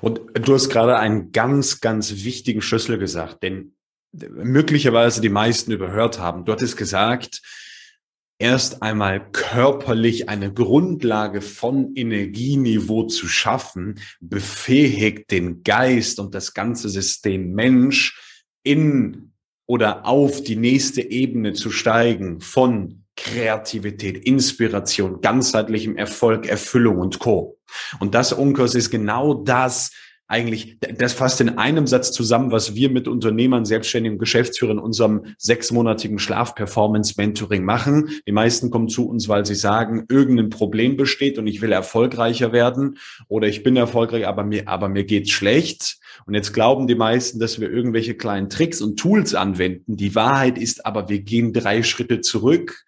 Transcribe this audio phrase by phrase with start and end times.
[0.00, 3.74] Und du hast gerade einen ganz, ganz wichtigen Schlüssel gesagt, den
[4.12, 6.44] möglicherweise die meisten überhört haben.
[6.44, 7.42] Du hattest gesagt,
[8.38, 16.88] erst einmal körperlich eine Grundlage von Energieniveau zu schaffen, befähigt den Geist und das ganze
[16.88, 18.18] System Mensch
[18.62, 19.32] in
[19.66, 27.59] oder auf die nächste Ebene zu steigen von Kreativität, Inspiration, ganzheitlichem Erfolg, Erfüllung und Co.
[27.98, 29.90] Und das, Unkurs, ist genau das,
[30.30, 35.34] eigentlich, das fasst in einem Satz zusammen, was wir mit Unternehmern, Selbstständigen, Geschäftsführern in unserem
[35.38, 38.10] sechsmonatigen Schlaf-Performance-Mentoring machen.
[38.28, 42.52] Die meisten kommen zu uns, weil sie sagen, irgendein Problem besteht und ich will erfolgreicher
[42.52, 45.98] werden oder ich bin erfolgreich, aber mir, aber mir geht's schlecht.
[46.26, 49.96] Und jetzt glauben die meisten, dass wir irgendwelche kleinen Tricks und Tools anwenden.
[49.96, 52.84] Die Wahrheit ist aber, wir gehen drei Schritte zurück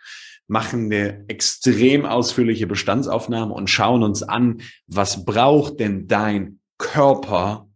[0.53, 7.69] machen eine extrem ausführliche Bestandsaufnahme und schauen uns an, was braucht denn dein Körper,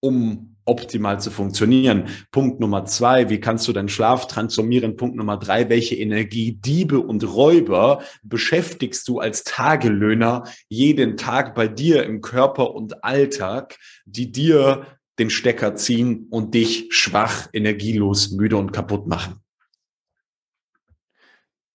[0.00, 2.08] um optimal zu funktionieren.
[2.32, 4.96] Punkt Nummer zwei, wie kannst du deinen Schlaf transformieren?
[4.96, 12.02] Punkt Nummer drei, welche Energiediebe und Räuber beschäftigst du als Tagelöhner jeden Tag bei dir
[12.02, 14.86] im Körper und Alltag, die dir
[15.20, 19.43] den Stecker ziehen und dich schwach, energielos, müde und kaputt machen?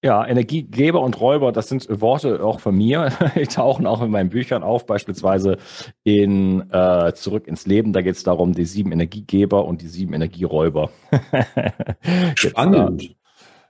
[0.01, 3.11] Ja, Energiegeber und Räuber, das sind Worte auch von mir.
[3.35, 5.57] Die tauchen auch in meinen Büchern auf, beispielsweise
[6.03, 7.91] in äh, Zurück ins Leben.
[7.91, 10.89] Da geht es darum, die sieben Energiegeber und die sieben Energieräuber.
[12.35, 13.15] Spannend.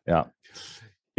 [0.05, 0.31] ja.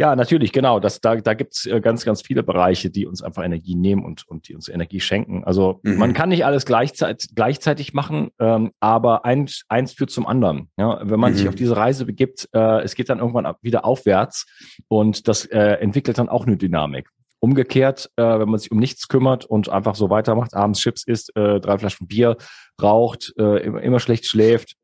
[0.01, 0.79] Ja, natürlich, genau.
[0.79, 4.03] Das, da da gibt es äh, ganz, ganz viele Bereiche, die uns einfach Energie nehmen
[4.03, 5.43] und, und die uns Energie schenken.
[5.43, 5.97] Also mhm.
[5.97, 10.69] man kann nicht alles gleichzeitig, gleichzeitig machen, ähm, aber eins, eins führt zum anderen.
[10.75, 11.01] Ja?
[11.03, 11.37] Wenn man mhm.
[11.37, 14.47] sich auf diese Reise begibt, äh, es geht dann irgendwann wieder aufwärts
[14.87, 17.07] und das äh, entwickelt dann auch eine Dynamik.
[17.39, 21.35] Umgekehrt, äh, wenn man sich um nichts kümmert und einfach so weitermacht, abends Chips isst,
[21.35, 22.37] äh, drei Flaschen Bier
[22.81, 24.77] raucht, äh, immer, immer schlecht schläft,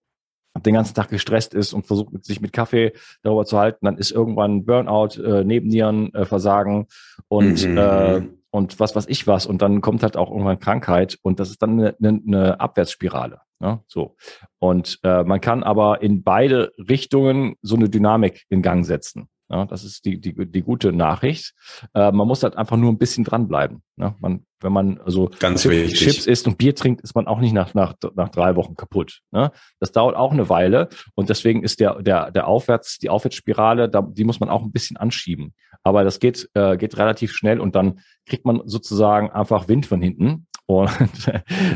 [0.66, 4.12] den ganzen Tag gestresst ist und versucht sich mit Kaffee darüber zu halten, dann ist
[4.12, 6.88] irgendwann Burnout, äh, Nebennieren, äh, Versagen
[7.28, 7.78] und mhm.
[7.78, 11.50] äh, und was was ich was und dann kommt halt auch irgendwann Krankheit und das
[11.50, 13.42] ist dann eine, eine, eine Abwärtsspirale.
[13.60, 13.82] Ne?
[13.88, 14.16] So
[14.60, 19.28] und äh, man kann aber in beide Richtungen so eine Dynamik in Gang setzen.
[19.50, 21.54] Ja, das ist die, die, die gute Nachricht.
[21.94, 23.82] Äh, man muss halt einfach nur ein bisschen dranbleiben.
[23.96, 24.14] Ne?
[24.20, 27.54] Man, wenn man also Ganz Chips, Chips isst und Bier trinkt, ist man auch nicht
[27.54, 29.22] nach, nach, nach drei Wochen kaputt.
[29.32, 29.52] Ne?
[29.80, 34.02] Das dauert auch eine Weile und deswegen ist der, der, der Aufwärts, die Aufwärtsspirale, da,
[34.02, 35.54] die muss man auch ein bisschen anschieben.
[35.82, 40.02] Aber das geht, äh, geht relativ schnell und dann kriegt man sozusagen einfach Wind von
[40.02, 40.48] hinten.
[40.66, 40.92] Und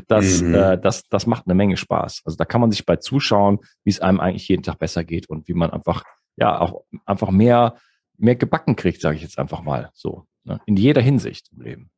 [0.10, 0.54] das, mhm.
[0.54, 2.24] äh, das, das macht eine Menge Spaß.
[2.26, 5.30] Also da kann man sich bei zuschauen, wie es einem eigentlich jeden Tag besser geht
[5.30, 6.04] und wie man einfach
[6.36, 7.76] ja auch einfach mehr,
[8.18, 10.26] mehr gebacken kriegt, sage ich jetzt einfach mal so.
[10.44, 10.60] Ne?
[10.66, 11.92] In jeder Hinsicht im Leben.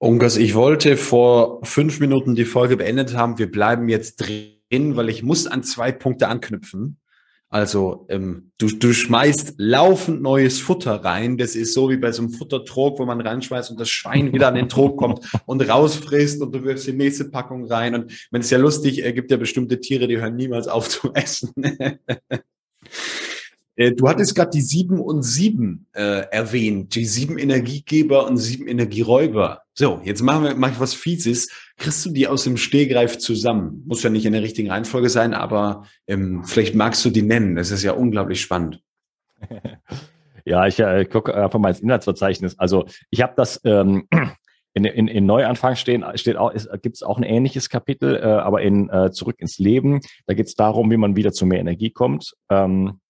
[0.00, 3.38] Unkas, ich wollte vor fünf Minuten die Folge beendet haben.
[3.38, 7.00] Wir bleiben jetzt drin, weil ich muss an zwei Punkte anknüpfen.
[7.50, 11.38] Also ähm, du, du schmeißt laufend neues Futter rein.
[11.38, 14.48] Das ist so wie bei so einem Futtertrog, wo man reinschmeißt und das Schwein wieder
[14.48, 17.94] an den Trog kommt und rausfrisst und du wirfst die nächste Packung rein.
[17.94, 21.12] Und wenn es ja lustig, äh, gibt ja bestimmte Tiere, die hören niemals auf zu
[21.14, 21.52] essen.
[23.78, 28.66] Äh, du hattest gerade die sieben und sieben äh, erwähnt, die sieben Energiegeber und sieben
[28.66, 29.62] Energieräuber.
[29.72, 31.48] So, jetzt machen wir mach ich was Fieses.
[31.78, 33.84] Kriegst du die aus dem Stehgreif zusammen?
[33.86, 37.56] Muss ja nicht in der richtigen Reihenfolge sein, aber ähm, vielleicht magst du die nennen.
[37.56, 38.82] Das ist ja unglaublich spannend.
[40.48, 42.58] Ja, ich äh, gucke einfach mal ins Inhaltsverzeichnis.
[42.58, 44.08] Also ich habe das ähm,
[44.72, 48.62] in, in, in Neuanfang stehen, steht auch, gibt es auch ein ähnliches Kapitel, äh, aber
[48.62, 50.00] in äh, Zurück ins Leben.
[50.26, 52.34] Da geht es darum, wie man wieder zu mehr Energie kommt.
[52.48, 53.00] Ähm,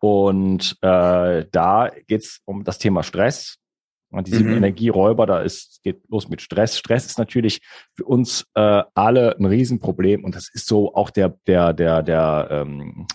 [0.00, 3.58] und äh, da geht es um das Thema Stress.
[4.16, 4.56] Und diese mhm.
[4.56, 6.78] Energieräuber, da ist, geht los mit Stress.
[6.78, 7.60] Stress ist natürlich
[7.94, 10.24] für uns äh, alle ein Riesenproblem.
[10.24, 13.06] Und das ist so auch der, der, der, der, ähm,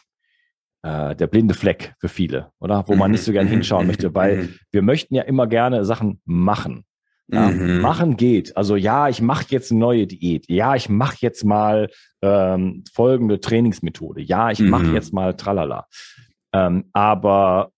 [0.83, 2.83] äh, der blinde Fleck für viele, oder?
[2.87, 3.53] Wo man nicht so gerne mhm.
[3.53, 4.55] hinschauen möchte, weil mhm.
[4.71, 6.85] wir möchten ja immer gerne Sachen machen.
[7.31, 7.81] Ja, mhm.
[7.81, 8.57] Machen geht.
[8.57, 10.49] Also ja, ich mache jetzt eine neue Diät.
[10.49, 11.89] Ja, ich mache jetzt mal
[12.23, 14.21] ähm, folgende Trainingsmethode.
[14.21, 14.95] Ja, ich mache mhm.
[14.95, 15.85] jetzt mal tralala.
[16.53, 17.71] Ähm, aber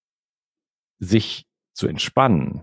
[0.99, 2.61] sich zu entspannen,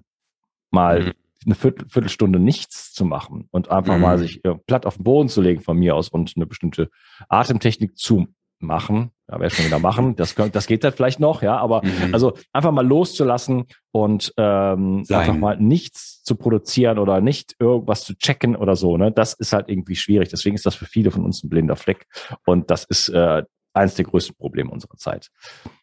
[0.70, 1.12] mal mhm.
[1.46, 4.02] eine Viertel, Viertelstunde nichts zu machen und einfach mhm.
[4.02, 6.90] mal sich platt auf den Boden zu legen von mir aus und eine bestimmte
[7.28, 8.26] Atemtechnik zu
[8.60, 11.84] machen, ja, werde ich schon wieder machen, das, das geht dann vielleicht noch, ja, aber
[11.84, 12.12] mhm.
[12.12, 18.16] also einfach mal loszulassen und ähm, einfach mal nichts zu produzieren oder nicht irgendwas zu
[18.16, 20.28] checken oder so, ne, das ist halt irgendwie schwierig.
[20.28, 22.06] Deswegen ist das für viele von uns ein blinder Fleck
[22.46, 23.42] und das ist äh,
[23.72, 25.30] eines der größten Probleme unserer Zeit.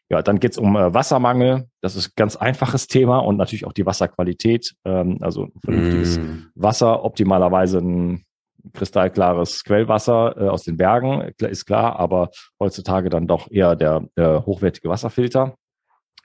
[0.09, 1.67] Ja, dann geht's um äh, Wassermangel.
[1.81, 4.75] Das ist ein ganz einfaches Thema und natürlich auch die Wasserqualität.
[4.85, 6.47] Ähm, also ein vernünftiges mm.
[6.55, 8.25] Wasser, optimalerweise ein
[8.73, 12.29] kristallklares Quellwasser äh, aus den Bergen, ist klar, aber
[12.59, 15.55] heutzutage dann doch eher der äh, hochwertige Wasserfilter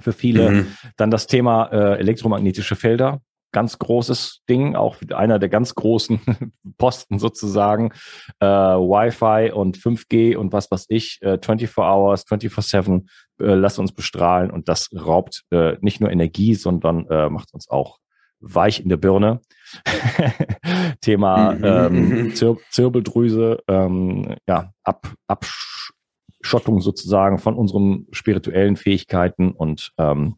[0.00, 0.50] für viele.
[0.50, 0.67] Mhm.
[0.97, 3.21] Dann das Thema äh, elektromagnetische Felder
[3.52, 6.20] ganz großes Ding, auch einer der ganz großen
[6.79, 7.93] Posten sozusagen.
[8.41, 13.06] Äh, Wi-Fi und 5G und was weiß ich, äh, 24 Hours, 24-7,
[13.41, 17.69] äh, lasst uns bestrahlen und das raubt äh, nicht nur Energie, sondern äh, macht uns
[17.69, 17.99] auch
[18.41, 19.41] weich in der Birne.
[21.00, 21.64] Thema mhm.
[21.64, 30.37] ähm, Zir Zirbeldrüse, ähm, ja, Ab Abschottung sozusagen von unseren spirituellen Fähigkeiten und ähm,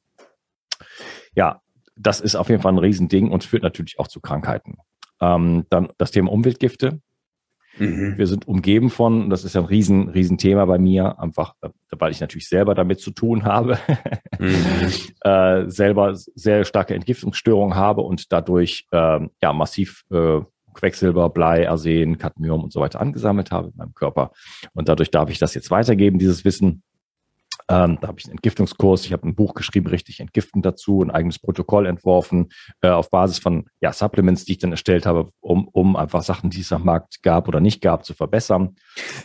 [1.34, 1.62] ja,
[1.96, 4.76] das ist auf jeden Fall ein Riesending und führt natürlich auch zu Krankheiten.
[5.20, 7.00] Ähm, dann das Thema Umweltgifte.
[7.78, 8.18] Mhm.
[8.18, 11.68] Wir sind umgeben von, das ist ja ein riesen, riesen Thema bei mir, einfach, äh,
[11.92, 13.78] weil ich natürlich selber damit zu tun habe,
[14.38, 14.54] mhm.
[15.22, 20.40] äh, selber sehr starke Entgiftungsstörungen habe und dadurch äh, ja massiv äh,
[20.74, 24.32] Quecksilber, Blei, Arsen, Cadmium und so weiter angesammelt habe in meinem Körper.
[24.72, 26.82] Und dadurch darf ich das jetzt weitergeben, dieses Wissen.
[27.68, 31.10] Ähm, da habe ich einen Entgiftungskurs, ich habe ein Buch geschrieben, richtig entgiften dazu, ein
[31.10, 32.48] eigenes Protokoll entworfen,
[32.80, 36.50] äh, auf Basis von ja, Supplements, die ich dann erstellt habe, um, um einfach Sachen,
[36.50, 38.76] die es am Markt gab oder nicht gab, zu verbessern.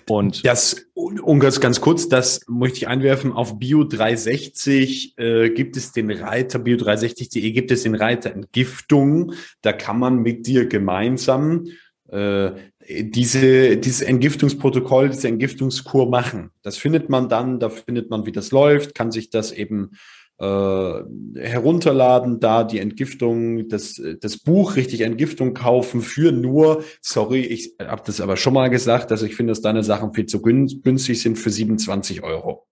[0.10, 5.92] Und das, und ganz, ganz kurz, das möchte ich einwerfen, auf Bio360 äh, gibt es
[5.92, 9.33] den Reiter, bio360.de gibt es den Reiter Entgiftung.
[9.62, 11.66] Da kann man mit dir gemeinsam
[12.10, 12.51] äh,
[12.88, 16.51] diese, dieses Entgiftungsprotokoll, diese Entgiftungskur machen.
[16.62, 19.92] Das findet man dann, da findet man, wie das läuft, kann sich das eben
[20.39, 21.04] äh,
[21.36, 28.04] herunterladen, da die Entgiftung, das, das Buch richtig Entgiftung kaufen für nur, sorry, ich habe
[28.06, 31.38] das aber schon mal gesagt, dass ich finde, dass deine Sachen viel zu günstig sind
[31.38, 32.68] für 27 Euro.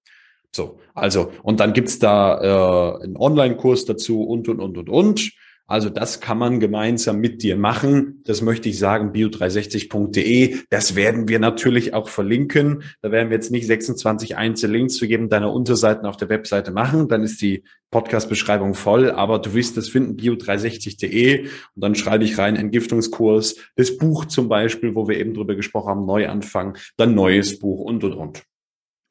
[0.55, 5.31] So, also, und dann gibt's da äh, einen Online-Kurs dazu und, und, und, und, und.
[5.67, 8.21] Also das kann man gemeinsam mit dir machen.
[8.25, 10.57] Das möchte ich sagen, bio360.de.
[10.69, 12.83] Das werden wir natürlich auch verlinken.
[13.01, 16.71] Da werden wir jetzt nicht 26 einzelne Links zu jedem deiner Unterseiten auf der Webseite
[16.71, 17.07] machen.
[17.07, 19.09] Dann ist die Podcast-Beschreibung voll.
[19.09, 21.45] Aber du wirst das finden, bio360.de.
[21.45, 25.89] Und dann schreibe ich rein Entgiftungskurs, das Buch zum Beispiel, wo wir eben drüber gesprochen
[25.89, 28.43] haben, Neuanfang, dann neues Buch und, und, und.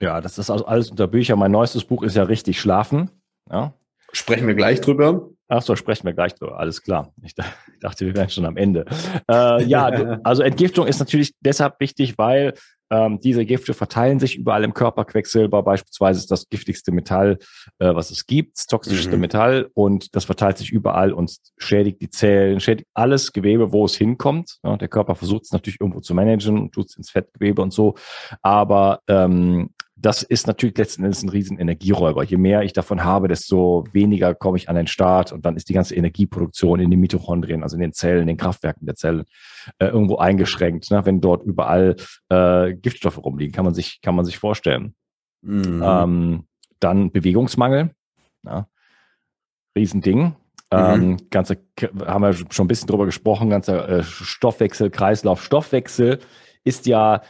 [0.01, 1.35] Ja, das ist also alles unter Bücher.
[1.35, 3.11] Mein neuestes Buch ist ja richtig schlafen.
[3.51, 3.75] Ja.
[4.13, 5.31] Sprechen wir gleich drüber.
[5.55, 6.59] Ach so, sprechen wir gleich drüber.
[6.59, 7.13] Alles klar.
[7.23, 7.35] Ich
[7.81, 8.85] dachte, wir wären schon am Ende.
[9.31, 9.87] Äh, ja,
[10.25, 12.55] also Entgiftung ist natürlich deshalb wichtig, weil
[12.91, 15.05] ähm, diese Gifte verteilen sich überall im Körper.
[15.05, 17.39] Quecksilber beispielsweise ist das giftigste Metall,
[17.79, 19.21] äh, was es gibt, das toxischste mhm.
[19.21, 23.95] Metall und das verteilt sich überall und schädigt die Zellen, schädigt alles Gewebe, wo es
[23.97, 24.59] hinkommt.
[24.65, 27.73] Ja, der Körper versucht es natürlich irgendwo zu managen und tut es ins Fettgewebe und
[27.73, 27.95] so.
[28.43, 32.25] Aber ähm, das ist natürlich letzten Endes ein riesen Energieräuber.
[32.25, 35.69] Je mehr ich davon habe, desto weniger komme ich an den Start und dann ist
[35.69, 39.25] die ganze Energieproduktion in den Mitochondrien, also in den Zellen, den Kraftwerken der Zelle,
[39.79, 40.91] äh, irgendwo eingeschränkt.
[40.91, 41.07] Ne?
[41.07, 41.97] Wenn dort überall
[42.29, 44.95] äh, Giftstoffe rumliegen, kann man sich, kann man sich vorstellen.
[45.43, 45.83] Mhm.
[45.85, 46.45] Ähm,
[46.81, 47.91] dann Bewegungsmangel.
[48.45, 48.67] Ja?
[49.77, 50.35] Riesending.
[50.73, 51.31] Ähm, mhm.
[51.31, 51.59] ganze,
[52.05, 56.19] haben wir schon ein bisschen drüber gesprochen, ganzer äh, Stoffwechsel, Kreislauf, Stoffwechsel
[56.65, 57.21] ist ja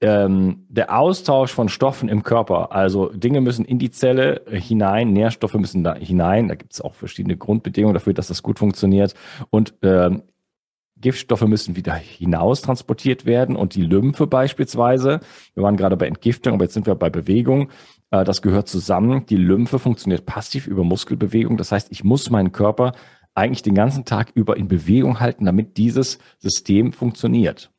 [0.00, 5.54] ähm, der Austausch von Stoffen im Körper, also Dinge müssen in die Zelle hinein, Nährstoffe
[5.54, 9.14] müssen da hinein, da gibt es auch verschiedene Grundbedingungen dafür, dass das gut funktioniert.
[9.50, 10.22] Und ähm,
[10.98, 15.20] Giftstoffe müssen wieder hinaus transportiert werden und die Lymphe beispielsweise,
[15.54, 17.70] wir waren gerade bei Entgiftung, aber jetzt sind wir bei Bewegung,
[18.10, 19.26] äh, das gehört zusammen.
[19.26, 22.92] Die Lymphe funktioniert passiv über Muskelbewegung, das heißt, ich muss meinen Körper
[23.34, 27.70] eigentlich den ganzen Tag über in Bewegung halten, damit dieses System funktioniert.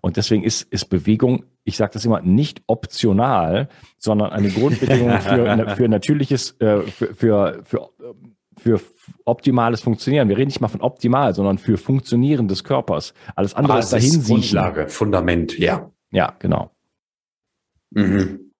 [0.00, 5.76] Und deswegen ist, ist Bewegung, ich sage das immer, nicht optional, sondern eine Grundbedingung für,
[5.76, 7.90] für natürliches, äh, für, für, für,
[8.58, 8.80] für
[9.24, 10.28] optimales Funktionieren.
[10.28, 13.14] Wir reden nicht mal von optimal, sondern für Funktionieren des Körpers.
[13.34, 15.90] Alles andere Basis, ist dahin Grundlage, Fundament, ja.
[16.10, 16.70] Ja, genau.
[17.90, 18.52] Mhm.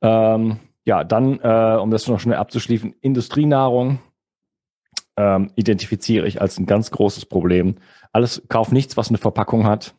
[0.00, 4.00] Ähm, ja, dann, äh, um das noch schnell abzuschließen, Industrienahrung
[5.18, 7.74] ähm, identifiziere ich als ein ganz großes Problem.
[8.12, 9.96] Alles, kauf nichts, was eine Verpackung hat.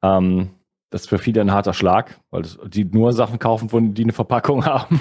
[0.00, 0.50] Ähm,
[0.90, 4.64] das ist für viele ein harter Schlag, weil die nur Sachen kaufen, die eine Verpackung
[4.64, 5.00] haben.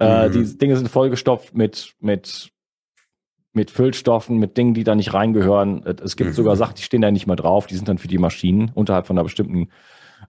[0.00, 0.32] äh, mhm.
[0.32, 2.50] Die Dinge sind vollgestopft mit, mit,
[3.52, 5.86] mit Füllstoffen, mit Dingen, die da nicht reingehören.
[5.86, 6.34] Es gibt mhm.
[6.34, 9.06] sogar Sachen, die stehen da nicht mehr drauf, die sind dann für die Maschinen unterhalb
[9.06, 9.68] von einer bestimmten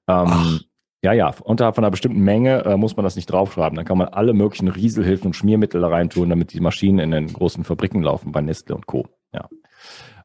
[0.08, 0.62] ähm,
[1.04, 3.76] ja, ja, unterhalb von einer bestimmten Menge äh, muss man das nicht draufschreiben.
[3.76, 7.32] Dann kann man alle möglichen Rieselhilfen und Schmiermittel da reintun, damit die Maschinen in den
[7.32, 9.08] großen Fabriken laufen, bei Nestle und Co.
[9.34, 9.50] Ja.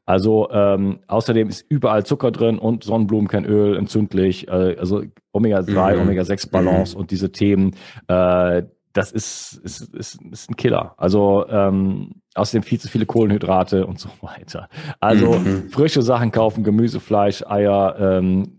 [0.05, 6.01] Also ähm, außerdem ist überall Zucker drin und Sonnenblumenkernöl entzündlich, äh, also Omega-3, mhm.
[6.01, 7.01] Omega-6-Balance mhm.
[7.01, 7.75] und diese Themen.
[8.07, 10.95] Äh, das ist, ist, ist, ist ein Killer.
[10.97, 14.67] Also ähm, außerdem viel zu viele Kohlenhydrate und so weiter.
[14.99, 15.69] Also mhm.
[15.69, 18.57] frische Sachen kaufen, Gemüse, Fleisch, Eier, ähm,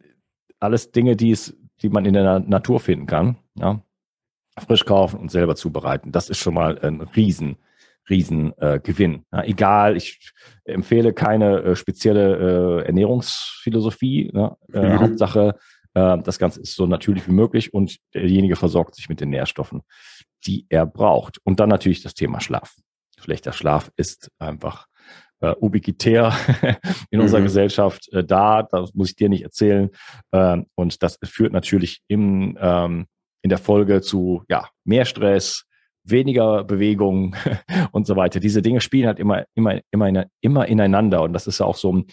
[0.61, 3.37] alles Dinge, die es, die man in der Natur finden kann.
[3.55, 3.83] Ja?
[4.59, 6.13] Frisch kaufen und selber zubereiten.
[6.13, 7.57] Das ist schon mal ein riesen,
[8.09, 9.25] riesen äh, Gewinn.
[9.33, 10.33] Ja, egal, ich
[10.65, 14.31] empfehle keine äh, spezielle äh, Ernährungsphilosophie.
[14.33, 14.57] Ne?
[14.73, 15.01] Äh, mhm.
[15.01, 15.57] Hauptsache,
[15.95, 19.83] äh, das Ganze ist so natürlich wie möglich und derjenige versorgt sich mit den Nährstoffen,
[20.47, 21.39] die er braucht.
[21.45, 22.75] Und dann natürlich das Thema Schlaf.
[23.19, 24.87] Schlechter Schlaf ist einfach
[25.41, 26.35] äh, ubiquitär
[27.11, 27.45] in unserer mhm.
[27.45, 28.63] Gesellschaft äh, da.
[28.63, 29.91] Das muss ich dir nicht erzählen.
[30.33, 33.07] Ähm, und das führt natürlich im, ähm,
[33.43, 35.65] in der Folge zu ja, mehr Stress,
[36.05, 37.37] weniger Bewegung
[37.93, 38.41] und so weiter.
[38.41, 41.23] Diese Dinge spielen halt immer, immer, immer, immer ineinander.
[41.23, 42.07] Und das ist ja auch so ein,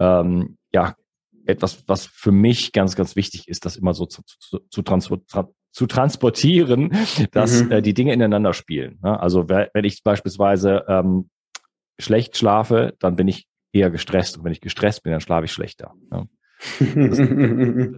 [0.00, 0.94] ähm, ja,
[1.46, 5.22] etwas, was für mich ganz, ganz wichtig ist, das immer so zu, zu, zu, transport,
[5.72, 6.90] zu transportieren,
[7.32, 7.72] dass mhm.
[7.72, 8.98] äh, die Dinge ineinander spielen.
[9.02, 9.20] Ne?
[9.20, 11.28] Also wenn ich beispielsweise ähm,
[11.98, 14.38] schlecht schlafe, dann bin ich eher gestresst.
[14.38, 15.92] Und wenn ich gestresst bin, dann schlafe ich schlechter.
[16.10, 16.28] Ne?
[16.94, 17.18] Das,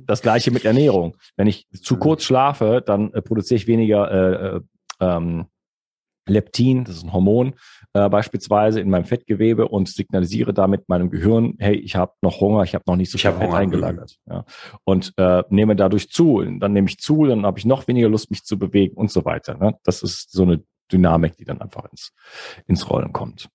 [0.06, 1.16] das, gleiche mit Ernährung.
[1.36, 4.60] Wenn ich zu kurz schlafe, dann äh, produziere ich weniger äh, äh
[4.98, 5.46] ähm,
[6.28, 7.54] Leptin, das ist ein Hormon,
[7.92, 12.64] äh, beispielsweise in meinem Fettgewebe und signalisiere damit meinem Gehirn, hey, ich habe noch Hunger,
[12.64, 13.56] ich habe noch nicht so viel Fett Hunger.
[13.56, 14.16] eingelagert.
[14.28, 14.44] Ja.
[14.84, 16.42] Und äh, nehme dadurch zu.
[16.58, 19.24] Dann nehme ich zu, dann habe ich noch weniger Lust, mich zu bewegen und so
[19.24, 19.56] weiter.
[19.56, 19.76] Ne?
[19.84, 22.12] Das ist so eine Dynamik, die dann einfach ins,
[22.66, 23.48] ins Rollen kommt.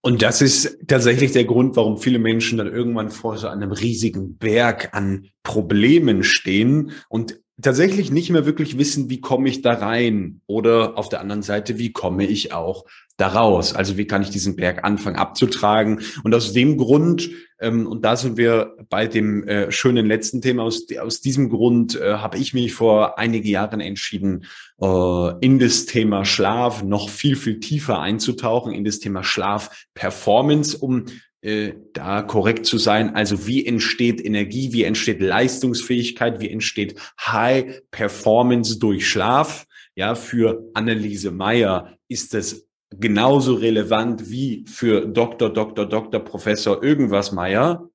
[0.00, 4.38] Und das ist tatsächlich der Grund, warum viele Menschen dann irgendwann vor so einem riesigen
[4.38, 10.40] Berg an Problemen stehen und tatsächlich nicht mehr wirklich wissen, wie komme ich da rein
[10.46, 12.84] oder auf der anderen Seite, wie komme ich auch
[13.16, 13.74] daraus?
[13.74, 16.00] Also wie kann ich diesen Berg anfangen abzutragen?
[16.22, 20.62] Und aus dem Grund, ähm, und da sind wir bei dem äh, schönen letzten Thema,
[20.62, 24.44] aus, aus diesem Grund äh, habe ich mich vor einigen Jahren entschieden,
[24.80, 30.78] äh, in das Thema Schlaf noch viel, viel tiefer einzutauchen, in das Thema Schlaf Performance,
[30.78, 31.06] um
[31.40, 33.14] äh, da korrekt zu sein.
[33.14, 39.66] Also wie entsteht Energie, wie entsteht Leistungsfähigkeit, wie entsteht High Performance durch Schlaf.
[39.94, 45.50] Ja, für Anneliese Meyer ist das genauso relevant wie für Dr.
[45.52, 45.86] Dr.
[45.86, 46.20] Dr.
[46.20, 47.88] Professor irgendwas Meyer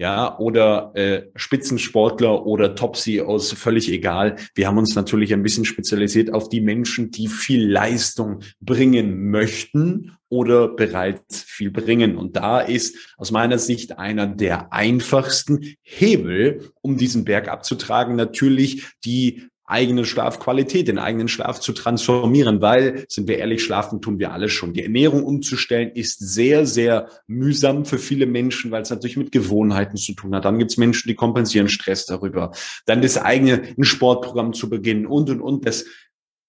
[0.00, 4.36] ja, oder äh, Spitzensportler oder Top-CEOs, völlig egal.
[4.54, 10.16] Wir haben uns natürlich ein bisschen spezialisiert auf die Menschen, die viel Leistung bringen möchten
[10.30, 12.16] oder bereits viel bringen.
[12.16, 18.86] Und da ist aus meiner Sicht einer der einfachsten Hebel, um diesen Berg abzutragen, natürlich
[19.04, 24.32] die eigene Schlafqualität, den eigenen Schlaf zu transformieren, weil, sind wir ehrlich, schlafen tun wir
[24.32, 24.72] alle schon.
[24.72, 29.96] Die Ernährung umzustellen ist sehr, sehr mühsam für viele Menschen, weil es natürlich mit Gewohnheiten
[29.96, 30.44] zu tun hat.
[30.44, 32.52] Dann gibt es Menschen, die kompensieren Stress darüber.
[32.86, 35.66] Dann das eigene ein Sportprogramm zu beginnen und, und, und.
[35.66, 35.84] Das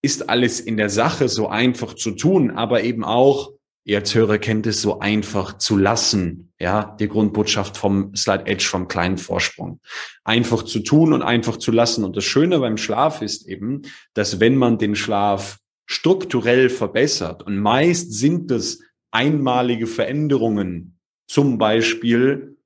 [0.01, 4.37] ist alles in der Sache so einfach zu tun, aber eben auch ihr als Hörer
[4.37, 6.53] kennt es, so einfach zu lassen.
[6.59, 9.79] Ja, die Grundbotschaft vom Slide Edge, vom kleinen Vorsprung.
[10.23, 12.03] Einfach zu tun und einfach zu lassen.
[12.03, 13.81] Und das Schöne beim Schlaf ist eben,
[14.13, 15.57] dass wenn man den Schlaf
[15.87, 18.79] strukturell verbessert, und meist sind das
[19.11, 20.97] einmalige Veränderungen,
[21.27, 22.57] zum Beispiel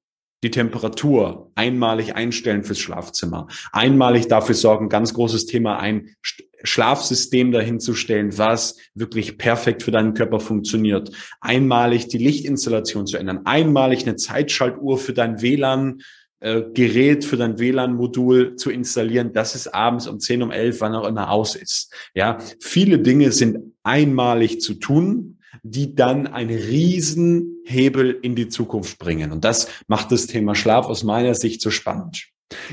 [0.44, 6.16] die Temperatur einmalig einstellen fürs Schlafzimmer, einmalig dafür sorgen, ganz großes Thema, ein
[6.66, 11.12] Schlafsystem dahinzustellen, was wirklich perfekt für deinen Körper funktioniert.
[11.42, 16.02] Einmalig die Lichtinstallation zu ändern, einmalig eine Zeitschaltuhr für dein WLAN
[16.42, 20.94] äh, Gerät für dein WLAN-Modul zu installieren, dass es abends um 10, um 11, wann
[20.94, 21.94] auch immer aus ist.
[22.14, 29.32] Ja, viele Dinge sind einmalig zu tun, die dann einen Riesenhebel in die Zukunft bringen.
[29.32, 32.28] Und das macht das Thema Schlaf aus meiner Sicht so spannend.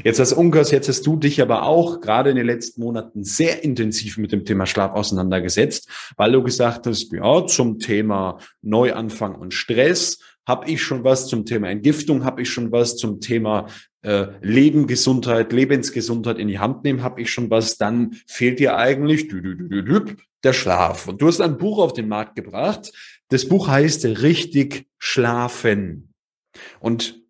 [0.05, 3.63] Jetzt als Unkas, jetzt hast du dich aber auch gerade in den letzten Monaten sehr
[3.65, 9.55] intensiv mit dem Thema Schlaf auseinandergesetzt, weil du gesagt hast, ja, zum Thema Neuanfang und
[9.55, 13.69] Stress habe ich schon was, zum Thema Entgiftung habe ich schon was, zum Thema
[14.03, 18.77] äh, Leben, Gesundheit, Lebensgesundheit in die Hand nehmen habe ich schon was, dann fehlt dir
[18.77, 21.07] eigentlich dü, dü, dü, der Schlaf.
[21.07, 22.93] Und du hast ein Buch auf den Markt gebracht.
[23.29, 26.13] Das Buch heißt Richtig schlafen.
[26.81, 27.22] Und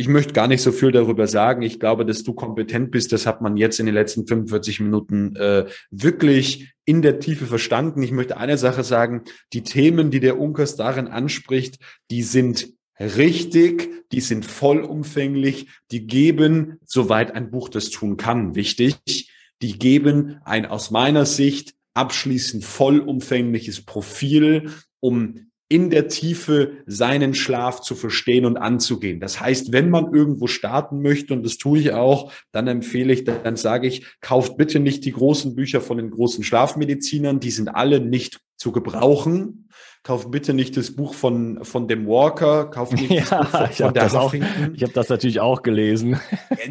[0.00, 1.62] ich möchte gar nicht so viel darüber sagen.
[1.62, 3.12] Ich glaube, dass du kompetent bist.
[3.12, 8.04] Das hat man jetzt in den letzten 45 Minuten äh, wirklich in der Tiefe verstanden.
[8.04, 9.24] Ich möchte eine Sache sagen.
[9.52, 11.78] Die Themen, die der Unkas darin anspricht,
[12.12, 12.68] die sind
[13.00, 20.38] richtig, die sind vollumfänglich, die geben, soweit ein Buch das tun kann, wichtig, die geben
[20.44, 28.46] ein aus meiner Sicht abschließend vollumfängliches Profil, um in der Tiefe seinen Schlaf zu verstehen
[28.46, 29.20] und anzugehen.
[29.20, 33.24] Das heißt, wenn man irgendwo starten möchte, und das tue ich auch, dann empfehle ich,
[33.24, 37.68] dann sage ich, kauft bitte nicht die großen Bücher von den großen Schlafmedizinern, die sind
[37.68, 39.68] alle nicht zu gebrauchen.
[40.04, 43.74] Kauft bitte nicht das Buch von, von dem Walker, kauft nicht ja, das Buch von,
[43.74, 44.64] von der Huffington.
[44.64, 46.18] Auch, ich habe das natürlich auch gelesen.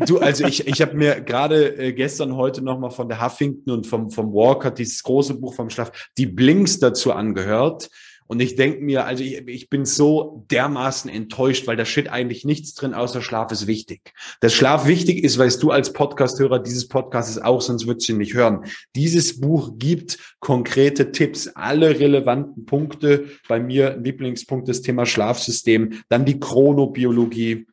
[0.07, 3.85] Du, also ich, ich habe mir gerade äh, gestern, heute nochmal von der Huffington und
[3.85, 7.89] vom, vom Walker dieses große Buch vom Schlaf, die Blinks dazu angehört.
[8.27, 12.45] Und ich denke mir, also ich, ich bin so dermaßen enttäuscht, weil da steht eigentlich
[12.45, 14.13] nichts drin, außer Schlaf ist wichtig.
[14.41, 18.19] Dass Schlaf wichtig ist, weißt du als Podcasthörer dieses Podcasts auch, sonst würdest du ihn
[18.19, 18.65] nicht hören.
[18.95, 23.25] Dieses Buch gibt konkrete Tipps, alle relevanten Punkte.
[23.47, 27.67] Bei mir Lieblingspunkt das Thema Schlafsystem, dann die Chronobiologie,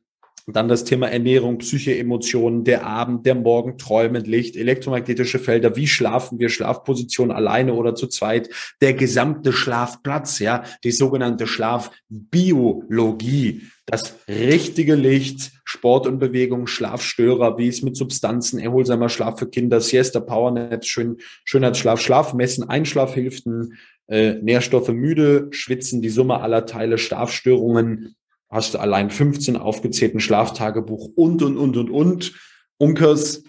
[0.46, 5.86] dann das Thema Ernährung, Psyche, Emotionen, der Abend, der Morgen, Träumen, Licht, elektromagnetische Felder, wie
[5.86, 8.50] schlafen wir, Schlafposition alleine oder zu zweit,
[8.82, 17.68] der gesamte Schlafplatz, ja, die sogenannte Schlafbiologie, das richtige Licht, Sport und Bewegung, Schlafstörer, wie
[17.68, 24.88] es mit Substanzen, erholsamer Schlaf für Kinder, Siesta, Powernap, Schön, Schönheitsschlaf, Schlafmessen, Einschlafhilfen, äh, Nährstoffe
[24.88, 28.14] müde, Schwitzen, die Summe aller Teile, Schlafstörungen,
[28.54, 32.32] hast du allein 15 aufgezählten Schlaftagebuch und, und, und, und, und.
[32.78, 33.44] Unkers,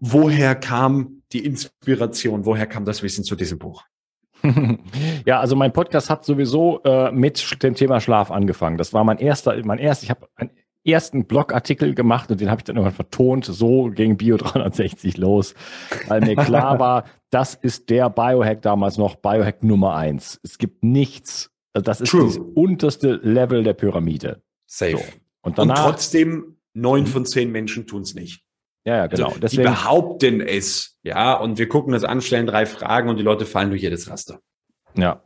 [0.00, 3.84] woher kam die Inspiration, woher kam das Wissen zu diesem Buch?
[5.26, 8.78] ja, also mein Podcast hat sowieso äh, mit dem Thema Schlaf angefangen.
[8.78, 10.50] Das war mein erster, mein erster, ich habe einen
[10.84, 13.44] ersten Blogartikel gemacht und den habe ich dann irgendwann vertont.
[13.44, 15.54] So ging Bio 360 los,
[16.06, 20.38] weil mir klar war, das ist der Biohack damals noch, Biohack Nummer eins.
[20.42, 22.26] Es gibt nichts, also das ist True.
[22.26, 24.42] das unterste Level der Pyramide.
[24.66, 24.98] Safe.
[24.98, 25.02] So.
[25.42, 27.06] Und, danach, und trotzdem neun mhm.
[27.06, 28.42] von zehn Menschen tun es nicht.
[28.84, 29.28] Ja, ja, genau.
[29.28, 33.16] Also, Deswegen, die behaupten es, ja, und wir gucken das an, stellen drei Fragen und
[33.16, 34.40] die Leute fallen durch jedes Raster.
[34.94, 35.22] Ja.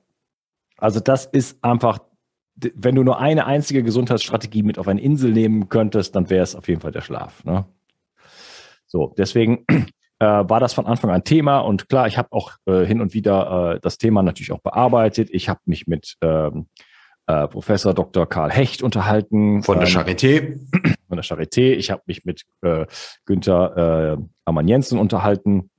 [0.78, 1.98] Also das ist einfach,
[2.56, 6.54] wenn du nur eine einzige Gesundheitsstrategie mit auf eine Insel nehmen könntest, dann wäre es
[6.54, 7.44] auf jeden Fall der Schlaf.
[7.44, 7.66] Ne?
[8.86, 12.84] So, deswegen äh, war das von Anfang an Thema und klar, ich habe auch äh,
[12.84, 15.28] hin und wieder äh, das Thema natürlich auch bearbeitet.
[15.30, 16.66] Ich habe mich mit ähm,
[17.30, 18.28] äh, Professor Dr.
[18.28, 19.62] Karl Hecht unterhalten.
[19.62, 20.58] Von der ähm, Charité.
[21.08, 21.72] Von der Charité.
[21.72, 22.86] Ich habe mich mit äh,
[23.24, 25.70] Günther äh, Amann Jensen unterhalten.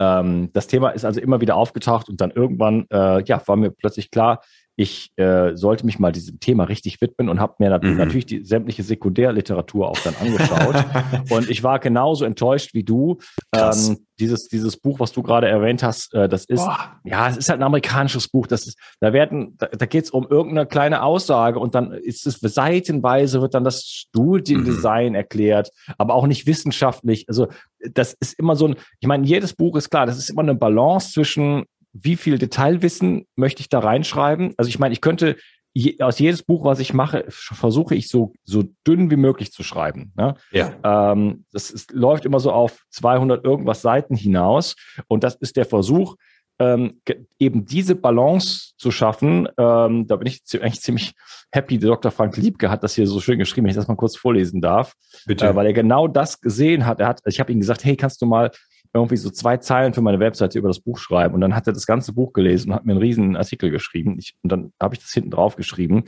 [0.00, 3.70] Ähm, das Thema ist also immer wieder aufgetaucht und dann irgendwann äh, ja, war mir
[3.70, 4.40] plötzlich klar,
[4.78, 7.96] ich äh, sollte mich mal diesem Thema richtig widmen und habe mir nat mhm.
[7.96, 10.84] natürlich die sämtliche Sekundärliteratur auch dann angeschaut.
[11.30, 13.18] und ich war genauso enttäuscht wie du.
[13.52, 17.00] Ähm, dieses, dieses Buch, was du gerade erwähnt hast, äh, das ist, Boah.
[17.02, 18.46] ja, es ist halt ein amerikanisches Buch.
[18.46, 22.24] Das ist, da werden, da, da geht es um irgendeine kleine Aussage und dann ist
[22.24, 25.16] es seitenweise wird dann das Studiendesign mhm.
[25.16, 27.24] erklärt, aber auch nicht wissenschaftlich.
[27.28, 27.48] Also
[27.94, 30.54] das ist immer so ein, ich meine, jedes Buch ist klar, das ist immer eine
[30.54, 34.54] Balance zwischen wie viel Detailwissen möchte ich da reinschreiben?
[34.56, 35.36] Also ich meine, ich könnte
[35.72, 39.62] je, aus jedes Buch, was ich mache, versuche ich so, so dünn wie möglich zu
[39.62, 40.12] schreiben.
[40.16, 40.34] Ne?
[40.50, 41.12] Ja.
[41.12, 44.74] Ähm, das ist, läuft immer so auf 200 irgendwas Seiten hinaus.
[45.06, 46.16] Und das ist der Versuch,
[46.60, 47.00] ähm,
[47.38, 49.48] eben diese Balance zu schaffen.
[49.56, 51.12] Ähm, da bin ich eigentlich ziemlich
[51.52, 51.78] happy.
[51.78, 52.10] Dr.
[52.10, 54.94] Frank Liebke hat das hier so schön geschrieben, wenn ich das mal kurz vorlesen darf.
[55.26, 55.46] Bitte.
[55.46, 57.00] Äh, weil er genau das gesehen hat.
[57.00, 58.50] Er hat, ich habe ihm gesagt, hey, kannst du mal
[58.92, 61.34] irgendwie so zwei Zeilen für meine Webseite über das Buch schreiben.
[61.34, 64.16] Und dann hat er das ganze Buch gelesen und hat mir einen riesen Artikel geschrieben.
[64.18, 66.04] Ich, und dann habe ich das hinten drauf geschrieben.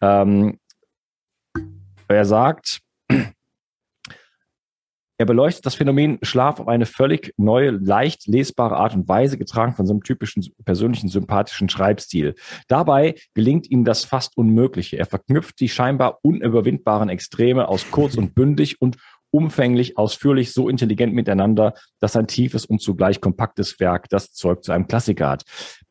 [0.00, 0.58] Ähm,
[2.08, 2.80] er sagt,
[5.18, 9.74] er beleuchtet das Phänomen Schlaf auf eine völlig neue, leicht lesbare Art und Weise, getragen
[9.74, 12.34] von seinem typischen persönlichen, sympathischen Schreibstil.
[12.68, 14.98] Dabei gelingt ihm das fast Unmögliche.
[14.98, 18.96] Er verknüpft die scheinbar unüberwindbaren Extreme aus kurz und bündig und
[19.34, 24.70] umfänglich, ausführlich, so intelligent miteinander, dass ein tiefes und zugleich kompaktes Werk das Zeug zu
[24.70, 25.42] einem Klassiker hat.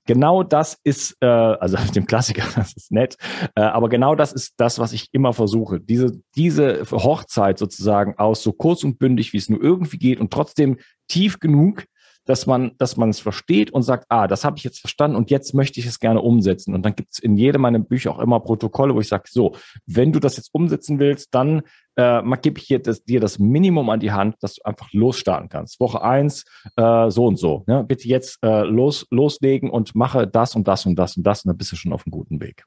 [0.05, 3.17] Genau das ist, äh, also dem Klassiker, das ist nett,
[3.55, 5.81] äh, aber genau das ist das, was ich immer versuche.
[5.81, 10.31] Diese, diese Hochzeit sozusagen aus so kurz und bündig, wie es nur irgendwie geht und
[10.31, 10.77] trotzdem
[11.09, 11.83] tief genug,
[12.25, 15.29] dass man, dass man es versteht und sagt, ah, das habe ich jetzt verstanden und
[15.29, 16.73] jetzt möchte ich es gerne umsetzen.
[16.73, 19.55] Und dann gibt es in jedem meiner Bücher auch immer Protokolle, wo ich sage, so,
[19.85, 21.63] wenn du das jetzt umsetzen willst, dann
[21.95, 25.49] äh, gebe ich dir das, dir das Minimum an die Hand, dass du einfach losstarten
[25.49, 25.79] kannst.
[25.79, 26.45] Woche eins,
[26.77, 27.63] äh, so und so.
[27.67, 27.83] Ne?
[27.83, 31.49] Bitte jetzt äh, los, loslegen und mache das und das und das und das und
[31.49, 32.65] dann bist du schon auf einem guten Weg.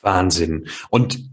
[0.00, 0.66] Wahnsinn.
[0.90, 1.28] Und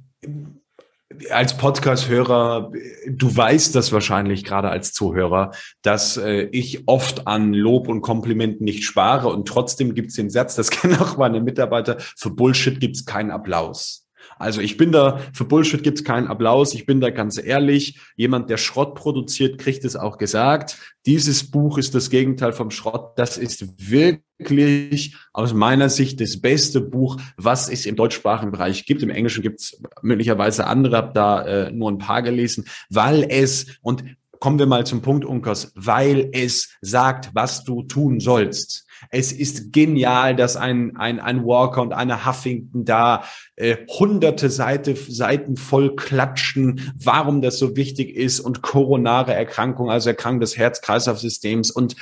[1.31, 2.71] als Podcast-Hörer,
[3.09, 5.51] du weißt das wahrscheinlich gerade als Zuhörer,
[5.81, 10.29] dass äh, ich oft an Lob und Komplimenten nicht spare und trotzdem gibt es den
[10.29, 14.04] Satz, das kennen auch meine Mitarbeiter, für Bullshit gibt es keinen Applaus.
[14.37, 17.99] Also ich bin da, für Bullshit gibt's keinen Applaus, ich bin da ganz ehrlich.
[18.15, 20.77] Jemand, der Schrott produziert, kriegt es auch gesagt.
[21.05, 23.13] Dieses Buch ist das Gegenteil vom Schrott.
[23.17, 29.03] Das ist wirklich aus meiner Sicht das beste Buch, was es im deutschsprachigen Bereich gibt.
[29.03, 34.03] Im Englischen gibt's möglicherweise andere, habe da äh, nur ein paar gelesen, weil es, und
[34.45, 38.85] kommen wir mal zum Punkt, Unkers, weil es sagt, was du tun sollst.
[39.09, 43.23] Es ist genial, dass ein, ein, ein Walker und eine Huffington da
[43.55, 50.11] äh, hunderte Seite, Seiten voll klatschen, warum das so wichtig ist und koronare Erkrankung, also
[50.11, 51.71] Erkrankung des Herz-Kreislauf-Systems.
[51.71, 51.95] Und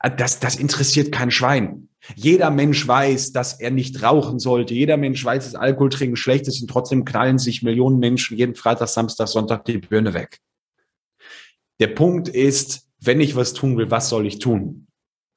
[0.00, 1.88] äh, das, das interessiert kein Schwein.
[2.14, 4.74] Jeder Mensch weiß, dass er nicht rauchen sollte.
[4.74, 8.54] Jeder Mensch weiß, dass Alkohol trinken schlecht ist und trotzdem knallen sich Millionen Menschen jeden
[8.54, 10.42] Freitag, Samstag, Sonntag die Birne weg.
[11.80, 14.86] Der Punkt ist, wenn ich was tun will, was soll ich tun?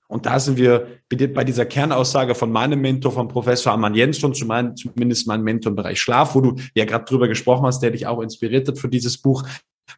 [0.07, 5.27] Und da sind wir bei dieser Kernaussage von meinem Mentor, von Professor Arman Jensson, zumindest
[5.27, 8.19] mein Mentor im Bereich Schlaf, wo du ja gerade drüber gesprochen hast, der dich auch
[8.21, 9.43] inspiriert hat für dieses Buch.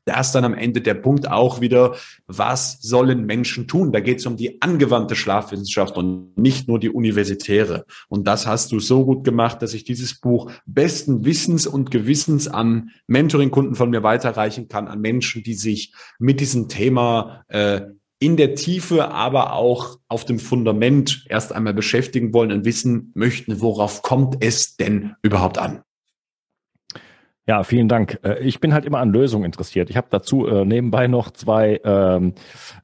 [0.06, 1.96] Da ist dann am Ende der Punkt auch wieder,
[2.28, 3.92] was sollen Menschen tun?
[3.92, 7.86] Da geht es um die angewandte Schlafwissenschaft und nicht nur die universitäre.
[8.10, 12.48] Und das hast du so gut gemacht, dass ich dieses Buch besten Wissens und Gewissens
[12.48, 17.82] an Mentoring-Kunden von mir weiterreichen kann, an Menschen, die sich mit diesem Thema äh,
[18.22, 23.62] in der Tiefe, aber auch auf dem Fundament erst einmal beschäftigen wollen und wissen möchten,
[23.62, 25.82] worauf kommt es denn überhaupt an?
[27.48, 28.20] Ja, vielen Dank.
[28.24, 29.90] Äh, ich bin halt immer an Lösungen interessiert.
[29.90, 32.34] Ich habe dazu äh, nebenbei noch zwei ähm,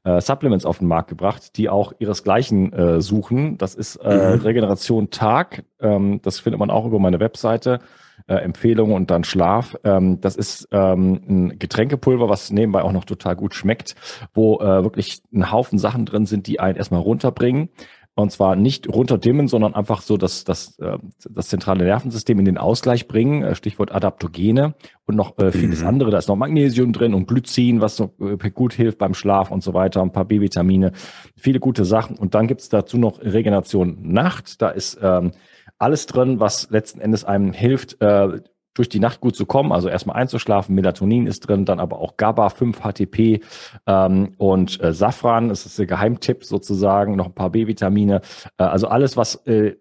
[0.04, 3.56] äh, Supplements auf den Markt gebracht, die auch ihresgleichen äh, suchen.
[3.56, 4.42] Das ist äh, mhm.
[4.42, 5.64] Regeneration Tag.
[5.80, 7.78] Ähm, das findet man auch über meine Webseite
[8.26, 9.76] äh, Empfehlungen und dann Schlaf.
[9.84, 13.94] Ähm, das ist ähm, ein Getränkepulver, was nebenbei auch noch total gut schmeckt,
[14.34, 17.70] wo äh, wirklich ein Haufen Sachen drin sind, die einen erstmal runterbringen.
[18.18, 20.98] Und zwar nicht runterdimmen, sondern einfach so das, das, äh,
[21.30, 23.44] das zentrale Nervensystem in den Ausgleich bringen.
[23.44, 24.74] Äh, Stichwort Adaptogene
[25.06, 25.86] und noch äh, vieles mhm.
[25.86, 26.10] andere.
[26.10, 28.08] Da ist noch Magnesium drin und Glycin, was so
[28.54, 30.02] gut hilft beim Schlaf und so weiter.
[30.02, 30.90] Ein paar B-Vitamine,
[31.36, 32.16] viele gute Sachen.
[32.16, 34.60] Und dann gibt's dazu noch Regeneration Nacht.
[34.60, 35.30] Da ist ähm,
[35.78, 38.40] alles drin, was letzten Endes einem hilft, äh,
[38.78, 40.74] durch die Nacht gut zu kommen, also erstmal einzuschlafen.
[40.74, 43.40] Melatonin ist drin, dann aber auch GABA, 5 HTP
[43.86, 48.22] ähm, und äh, Safran, das ist der Geheimtipp sozusagen, noch ein paar B-Vitamine.
[48.56, 49.76] Äh, also alles, was, äh,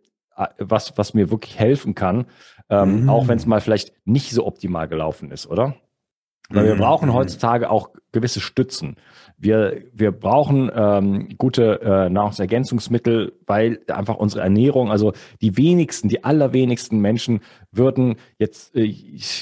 [0.57, 2.25] was, was mir wirklich helfen kann,
[2.69, 3.09] ähm, mm.
[3.09, 5.75] auch wenn es mal vielleicht nicht so optimal gelaufen ist, oder?
[6.49, 6.79] Weil wir mhm.
[6.79, 7.13] brauchen mhm.
[7.13, 8.95] heutzutage auch gewisse Stützen.
[9.39, 16.23] Wir, wir brauchen ähm, gute äh, Nahrungsergänzungsmittel, weil einfach unsere Ernährung, also die wenigsten, die
[16.23, 18.91] allerwenigsten Menschen würden jetzt, äh,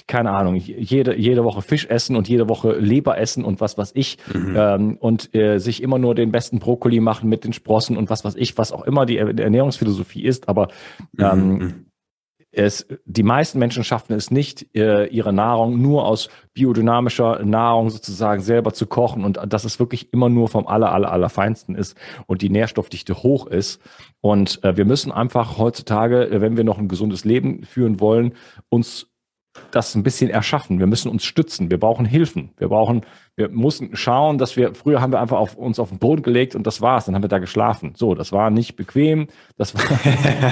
[0.05, 3.91] keine Ahnung, jede, jede Woche Fisch essen und jede Woche Leber essen und was was
[3.95, 4.55] ich mhm.
[4.58, 8.25] ähm, und äh, sich immer nur den besten Brokkoli machen mit den Sprossen und was
[8.25, 10.49] was ich, was auch immer die Ernährungsphilosophie ist.
[10.49, 10.67] Aber
[11.17, 11.86] ähm, mhm
[12.56, 18.41] es, die meisten Menschen schaffen es nicht, äh, ihre Nahrung nur aus biodynamischer Nahrung sozusagen
[18.41, 21.98] selber zu kochen und dass es wirklich immer nur vom aller, aller, aller Feinsten ist
[22.28, 23.82] und die Nährstoffdichte hoch ist.
[24.22, 28.34] Und äh, wir müssen einfach heutzutage, äh, wenn wir noch ein gesundes Leben führen wollen,
[28.70, 29.08] uns
[29.72, 30.80] das ein bisschen erschaffen.
[30.80, 31.70] Wir müssen uns stützen.
[31.70, 32.52] Wir brauchen Hilfen.
[32.58, 33.02] Wir brauchen,
[33.36, 36.56] wir mussten schauen, dass wir, früher haben wir einfach auf uns auf den Boden gelegt
[36.56, 37.06] und das war's.
[37.06, 37.93] Dann haben wir da geschlafen.
[37.95, 39.28] So, das war nicht bequem.
[39.58, 39.82] Das war,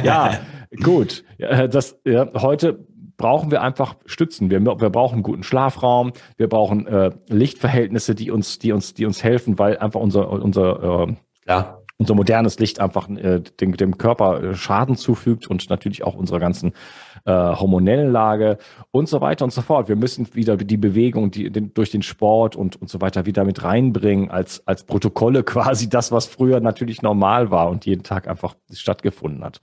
[0.03, 0.39] ja,
[0.83, 1.23] gut.
[1.37, 4.49] Ja, das, ja, heute brauchen wir einfach Stützen.
[4.49, 6.11] Wir, wir brauchen einen guten Schlafraum.
[6.35, 11.07] Wir brauchen äh, Lichtverhältnisse, die uns, die uns, die uns helfen, weil einfach unser, unser,
[11.07, 11.15] äh,
[11.47, 16.15] ja, unser modernes Licht einfach äh, dem, dem Körper äh, Schaden zufügt und natürlich auch
[16.15, 16.73] unserer ganzen
[17.25, 18.57] äh, hormonellen Lage
[18.91, 19.87] und so weiter und so fort.
[19.87, 23.45] Wir müssen wieder die Bewegung die, den, durch den Sport und, und so weiter wieder
[23.45, 28.27] mit reinbringen als, als Protokolle quasi das, was früher natürlich normal war und jeden Tag
[28.27, 29.61] einfach stattgefunden hat.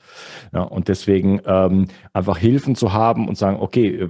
[0.53, 4.09] Ja, und deswegen ähm, einfach Hilfen zu haben und sagen, okay,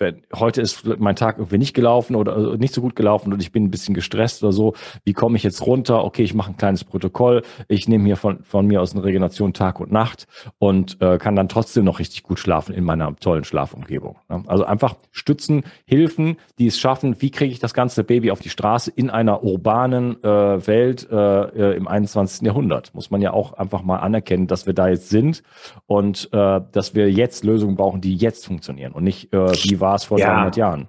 [0.00, 3.52] wenn, heute ist mein Tag irgendwie nicht gelaufen oder nicht so gut gelaufen und ich
[3.52, 4.72] bin ein bisschen gestresst oder so.
[5.04, 6.04] Wie komme ich jetzt runter?
[6.04, 7.42] Okay, ich mache ein kleines Protokoll.
[7.68, 10.26] Ich nehme hier von, von mir aus eine Regeneration Tag und Nacht
[10.58, 14.16] und äh, kann dann trotzdem noch richtig gut schlafen in meiner tollen Schlafumgebung.
[14.30, 14.42] Ne?
[14.46, 17.20] Also einfach Stützen, Hilfen, die es schaffen.
[17.20, 21.16] Wie kriege ich das ganze Baby auf die Straße in einer urbanen äh, Welt äh,
[21.16, 22.46] äh im 21.
[22.46, 22.94] Jahrhundert?
[22.94, 25.42] Muss man ja auch einfach mal anerkennen, dass wir da jetzt sind
[25.86, 29.89] und äh, dass wir jetzt Lösungen brauchen, die jetzt funktionieren und nicht äh, wie war
[29.90, 30.32] war es vor ja.
[30.32, 30.88] 300 Jahren.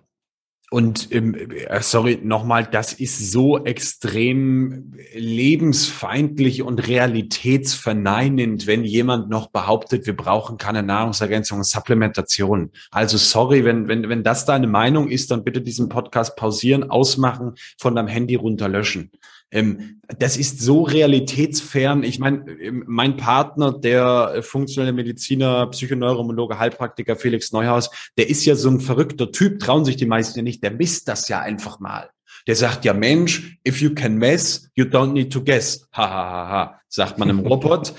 [0.70, 9.48] Und ähm, äh, sorry, nochmal, das ist so extrem lebensfeindlich und realitätsverneinend, wenn jemand noch
[9.48, 12.72] behauptet, wir brauchen keine Nahrungsergänzung, Supplementation.
[12.90, 17.56] Also sorry, wenn, wenn, wenn das deine Meinung ist, dann bitte diesen Podcast pausieren, ausmachen,
[17.78, 19.12] von deinem Handy runterlöschen.
[19.52, 22.04] Ähm, das ist so realitätsfern.
[22.04, 28.46] Ich meine, ähm, mein Partner, der äh, funktionelle Mediziner, Psychoneuromologe, Heilpraktiker Felix Neuhaus, der ist
[28.46, 30.64] ja so ein verrückter Typ, trauen sich die meisten ja nicht.
[30.64, 32.10] Der misst das ja einfach mal.
[32.48, 35.88] Der sagt ja, Mensch, if you can mess, you don't need to guess.
[35.94, 37.94] Ha, ha, ha, ha, sagt man im Robot.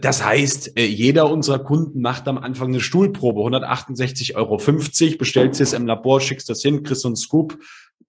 [0.00, 4.56] Das heißt, äh, jeder unserer Kunden macht am Anfang eine Stuhlprobe, 168,50 Euro,
[5.18, 7.58] bestellt sie es im Labor, schickst das hin, kriegst so einen Scoop,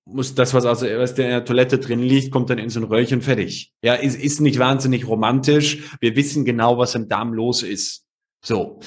[0.08, 2.86] muss das, was also was in der Toilette drin liegt, kommt dann in so ein
[2.86, 3.74] Röhrchen fertig.
[3.82, 5.96] Ja, ist, ist nicht wahnsinnig romantisch.
[6.00, 8.06] Wir wissen genau, was im Darm los ist.
[8.44, 8.80] So.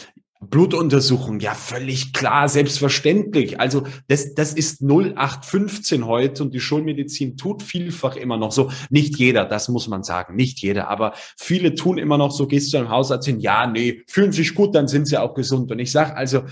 [0.42, 3.60] Blutuntersuchung, ja, völlig klar, selbstverständlich.
[3.60, 8.70] Also das, das ist 0815 heute und die Schulmedizin tut vielfach immer noch so.
[8.88, 12.72] Nicht jeder, das muss man sagen, nicht jeder, aber viele tun immer noch so, gehst
[12.72, 15.70] du einem Hausarzt hin, ja, nee, fühlen sich gut, dann sind sie auch gesund.
[15.70, 16.44] Und ich sage also,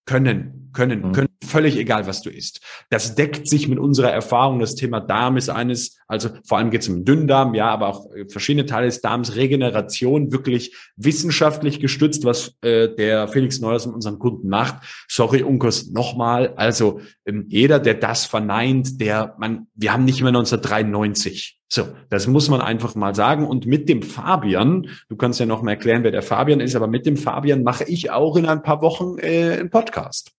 [0.04, 1.12] Können können, mhm.
[1.12, 2.60] können, völlig egal, was du isst.
[2.88, 4.60] Das deckt sich mit unserer Erfahrung.
[4.60, 8.14] Das Thema Darm ist eines, also vor allem geht es um Dünndarm, ja, aber auch
[8.14, 13.96] äh, verschiedene Teile des Darms, Regeneration, wirklich wissenschaftlich gestützt, was äh, der Felix Neuers mit
[13.96, 14.76] unseren Kunden macht.
[15.08, 16.54] Sorry, Unkos, nochmal.
[16.54, 21.58] Also ähm, jeder, der das verneint, der, man, wir haben nicht mehr 1993.
[21.68, 23.44] So, das muss man einfach mal sagen.
[23.44, 26.86] Und mit dem Fabian, du kannst ja noch mal erklären, wer der Fabian ist, aber
[26.86, 30.37] mit dem Fabian mache ich auch in ein paar Wochen äh, einen Podcast.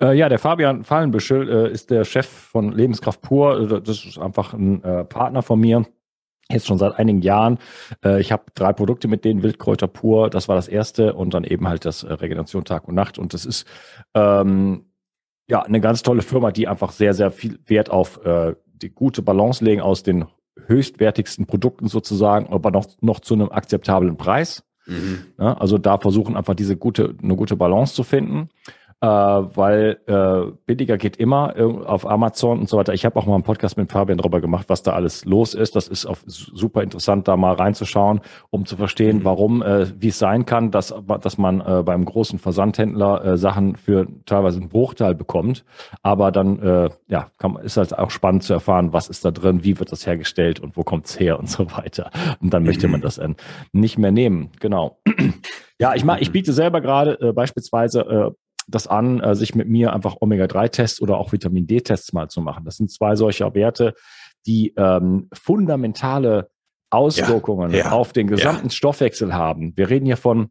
[0.00, 3.60] Äh, ja, der Fabian Fallenbüschel äh, ist der Chef von Lebenskraft pur.
[3.60, 5.86] Äh, das ist einfach ein äh, Partner von mir.
[6.50, 7.58] Jetzt schon seit einigen Jahren.
[8.04, 11.44] Äh, ich habe drei Produkte mit denen, Wildkräuter pur, das war das erste und dann
[11.44, 13.18] eben halt das äh, Regeneration Tag und Nacht.
[13.18, 13.66] Und das ist
[14.14, 14.86] ähm,
[15.48, 18.20] ja eine ganz tolle Firma, die einfach sehr, sehr viel Wert auf
[18.64, 20.24] die gute Balance legen aus den
[20.66, 24.62] höchstwertigsten Produkten sozusagen, aber noch, noch zu einem akzeptablen Preis.
[24.86, 25.26] Mhm.
[25.38, 28.48] Ja, also da versuchen einfach diese gute, eine gute Balance zu finden
[29.00, 31.54] äh, weil äh, billiger geht immer
[31.86, 32.92] auf Amazon und so weiter.
[32.92, 35.74] Ich habe auch mal einen Podcast mit Fabian darüber gemacht, was da alles los ist.
[35.74, 39.24] Das ist auch super interessant, da mal reinzuschauen, um zu verstehen, mhm.
[39.24, 43.76] warum, äh, wie es sein kann, dass, dass man äh, beim großen Versandhändler äh, Sachen
[43.76, 45.64] für teilweise einen Bruchteil bekommt.
[46.02, 49.64] Aber dann äh, ja, kann, ist halt auch spannend zu erfahren, was ist da drin,
[49.64, 52.10] wie wird das hergestellt und wo kommt's her und so weiter.
[52.40, 53.28] Und dann möchte man das äh,
[53.72, 54.50] nicht mehr nehmen.
[54.60, 54.98] Genau.
[55.80, 58.30] Ja, ich, mach, ich biete selber gerade äh, beispielsweise äh,
[58.70, 62.64] das an, äh, sich mit mir einfach Omega-3-Tests oder auch Vitamin D-Tests mal zu machen.
[62.64, 63.94] Das sind zwei solcher Werte,
[64.46, 66.50] die ähm, fundamentale
[66.90, 68.70] Auswirkungen ja, ja, auf den gesamten ja.
[68.70, 69.76] Stoffwechsel haben.
[69.76, 70.50] Wir reden hier von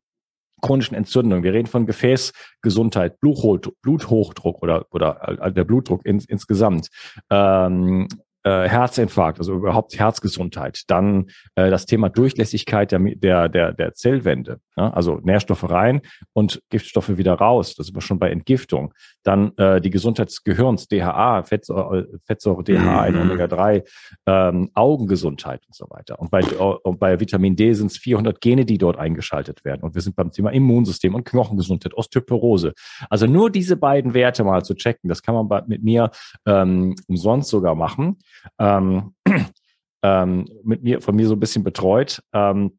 [0.61, 6.89] chronischen Entzündungen, wir reden von Gefäßgesundheit, Bluthochdruck oder, oder äh, der Blutdruck ins, insgesamt,
[7.29, 8.07] ähm,
[8.49, 10.83] äh, Herzinfarkt, also überhaupt Herzgesundheit.
[10.87, 14.89] Dann äh, das Thema Durchlässigkeit der, der, der, der Zellwände, ja?
[14.89, 16.01] also Nährstoffe rein
[16.33, 17.75] und Giftstoffe wieder raus.
[17.75, 18.93] Das ist aber schon bei Entgiftung.
[19.23, 23.21] Dann äh, die Gesundheit des Gehirns, DHA, Fettsäure, Fettsäure DHA, mhm.
[23.21, 23.83] Omega-3,
[24.25, 26.19] ähm, Augengesundheit und so weiter.
[26.19, 29.81] Und bei, und bei Vitamin D sind es 400 Gene, die dort eingeschaltet werden.
[29.83, 32.73] Und wir sind beim Thema Immunsystem und Knochengesundheit, Osteoporose.
[33.09, 36.11] Also nur diese beiden Werte mal zu checken, das kann man bei, mit mir
[36.45, 38.17] ähm, umsonst sogar machen
[38.57, 39.13] ähm,
[40.03, 42.21] ähm, mit mir, von mir so ein bisschen betreut.
[42.33, 42.77] Ähm,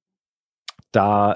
[0.93, 1.33] da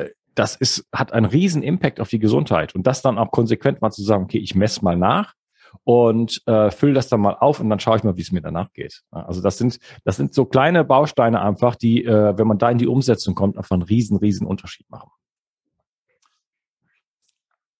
[0.00, 2.74] äh, das ist, hat einen riesen Impact auf die Gesundheit.
[2.74, 5.34] Und das dann auch konsequent mal zu sagen, okay, ich messe mal nach
[5.82, 8.42] und äh, fülle das dann mal auf und dann schaue ich mal, wie es mir
[8.42, 9.02] danach geht.
[9.10, 12.78] Also das sind, das sind so kleine Bausteine einfach, die, äh, wenn man da in
[12.78, 15.10] die Umsetzung kommt, einfach einen riesen, riesen Unterschied machen.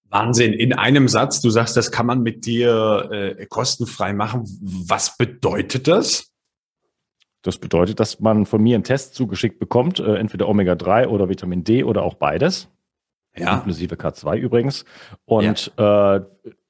[0.09, 0.53] Wahnsinn.
[0.53, 4.45] In einem Satz, du sagst, das kann man mit dir äh, kostenfrei machen.
[4.63, 6.33] Was bedeutet das?
[7.47, 11.63] Das bedeutet, dass man von mir einen Test zugeschickt bekommt, äh, entweder Omega-3 oder Vitamin
[11.63, 12.69] D oder auch beides.
[13.37, 13.55] Ja.
[13.59, 14.85] Inklusive K2 übrigens.
[15.27, 16.17] Und ja.
[16.17, 16.25] äh,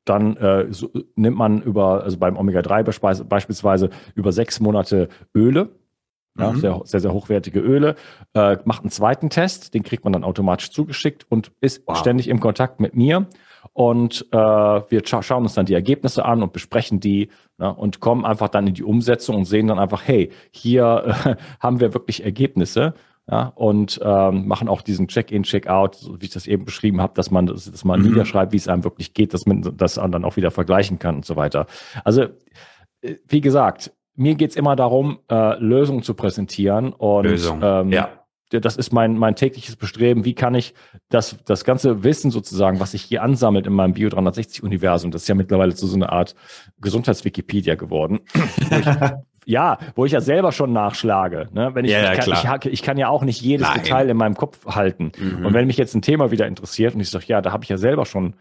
[0.04, 5.70] dann äh, so, nimmt man über, also beim Omega-3 beispielsweise über sechs Monate Öle,
[6.38, 6.60] ja, mhm.
[6.60, 7.94] sehr, sehr, sehr hochwertige Öle,
[8.34, 11.96] äh, macht einen zweiten Test, den kriegt man dann automatisch zugeschickt und ist wow.
[11.96, 13.26] ständig im Kontakt mit mir.
[13.72, 18.00] Und äh, wir scha schauen uns dann die Ergebnisse an und besprechen die ne, und
[18.00, 21.94] kommen einfach dann in die Umsetzung und sehen dann einfach, hey, hier äh, haben wir
[21.94, 22.94] wirklich Ergebnisse.
[23.28, 27.14] Ja, und ähm, machen auch diesen Check-in, Check-out, so wie ich das eben beschrieben habe,
[27.16, 28.10] dass man das, das mal mhm.
[28.10, 31.24] niederschreibt, wie es einem wirklich geht, dass man das dann auch wieder vergleichen kann und
[31.24, 31.66] so weiter.
[32.04, 32.26] Also
[33.26, 36.92] wie gesagt, mir geht's immer darum, äh, Lösungen zu präsentieren.
[36.92, 38.08] Und Lösung, ähm, ja.
[38.50, 40.24] Das ist mein, mein tägliches Bestreben.
[40.24, 40.74] Wie kann ich
[41.08, 45.28] das, das ganze Wissen sozusagen, was sich hier ansammelt in meinem Bio 360-Universum, das ist
[45.28, 46.34] ja mittlerweile zu so einer Art
[46.80, 48.20] Gesundheitswikipedia geworden.
[48.70, 48.86] wo ich,
[49.46, 51.48] ja, wo ich ja selber schon nachschlage.
[51.52, 51.70] Ne?
[51.74, 53.82] Wenn ich, Ja, ich, kann, ich, ich kann ja auch nicht jedes Nein.
[53.82, 55.12] Detail in meinem Kopf halten.
[55.18, 55.46] Mhm.
[55.46, 57.70] Und wenn mich jetzt ein Thema wieder interessiert und ich sage, ja, da habe ich
[57.70, 58.34] ja selber schon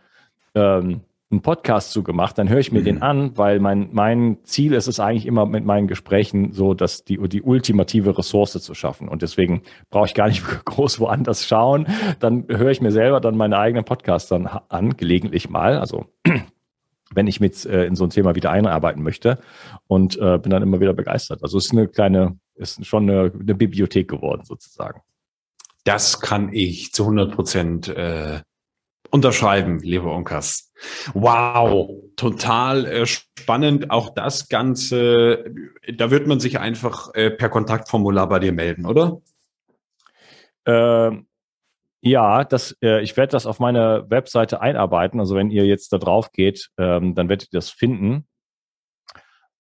[0.54, 1.02] ähm,
[1.36, 2.86] einen Podcast zu gemacht, dann höre ich mir Mhm.
[2.86, 7.04] den an, weil mein, mein Ziel ist es eigentlich immer mit meinen Gesprächen so, dass
[7.04, 9.08] die, die ultimative Ressource zu schaffen.
[9.08, 11.88] Und deswegen brauche ich gar nicht groß woanders schauen.
[12.20, 15.78] Dann höre ich mir selber dann meine eigenen Podcasts dann an, gelegentlich mal.
[15.78, 16.06] Also
[17.14, 19.40] wenn ich mit äh, in so ein Thema wieder einarbeiten möchte
[19.88, 21.44] und äh, bin dann immer wieder begeistert.
[21.44, 25.02] Also es ist eine kleine, ist schon eine, eine Bibliothek geworden sozusagen.
[25.84, 28.40] Das kann ich zu 100 Prozent äh,
[29.16, 30.72] unterschreiben, lieber Unkas.
[31.14, 33.90] Wow, total äh, spannend.
[33.90, 35.46] Auch das Ganze,
[35.92, 39.22] da wird man sich einfach äh, per Kontaktformular bei dir melden, oder?
[40.66, 41.28] Ähm,
[42.02, 45.20] ja, das, äh, ich werde das auf meine Webseite einarbeiten.
[45.20, 48.28] Also wenn ihr jetzt da drauf geht, ähm, dann werdet ihr das finden.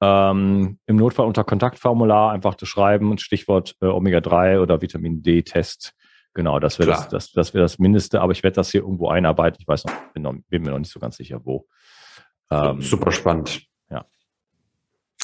[0.01, 5.95] Ähm, Im Notfall unter Kontaktformular einfach das schreiben Stichwort äh, Omega-3 oder Vitamin D-Test.
[6.35, 9.07] Genau, das wäre das, das, das, wär das Mindeste, aber ich werde das hier irgendwo
[9.07, 9.57] einarbeiten.
[9.61, 11.65] Ich weiß noch, bin, noch, bin mir noch nicht so ganz sicher, wo.
[12.51, 13.61] Ähm, Super spannend.
[13.89, 14.05] ja.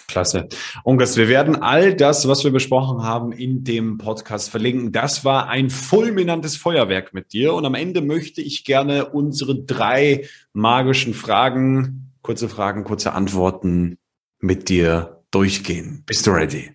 [0.08, 0.48] Klasse.
[0.86, 4.94] Unkas, wir werden all das, was wir besprochen haben, in dem Podcast verlinken.
[4.94, 7.54] Das war ein fulminantes Feuerwerk mit dir.
[7.54, 13.98] Und am Ende möchte ich gerne unsere drei magischen Fragen, kurze Fragen, kurze Antworten
[14.40, 16.04] mit dir durchgehen.
[16.06, 16.72] Bist du ready?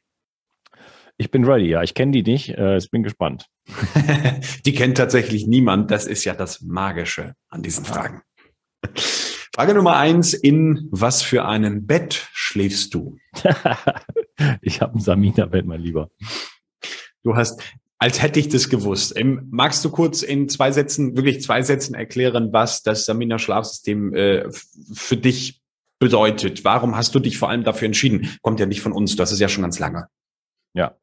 [1.18, 1.82] Ich bin ready, ja.
[1.82, 2.50] Ich kenne die nicht.
[2.50, 3.46] Äh, ich bin gespannt.
[4.66, 5.90] Die kennt tatsächlich niemand.
[5.90, 8.22] Das ist ja das Magische an diesen Fragen.
[9.54, 10.34] Frage Nummer eins.
[10.34, 13.16] In was für einem Bett schläfst du?
[14.60, 16.10] ich habe ein Samina-Bett, mein Lieber.
[17.22, 17.62] Du hast,
[17.98, 19.14] als hätte ich das gewusst.
[19.16, 24.14] Ähm, magst du kurz in zwei Sätzen, wirklich zwei Sätzen erklären, was das Samina Schlafsystem
[24.14, 24.50] äh,
[24.92, 25.62] für dich
[25.98, 26.62] bedeutet?
[26.64, 28.36] Warum hast du dich vor allem dafür entschieden?
[28.42, 30.08] Kommt ja nicht von uns, das ist ja schon ganz lange.
[30.76, 30.94] Ja.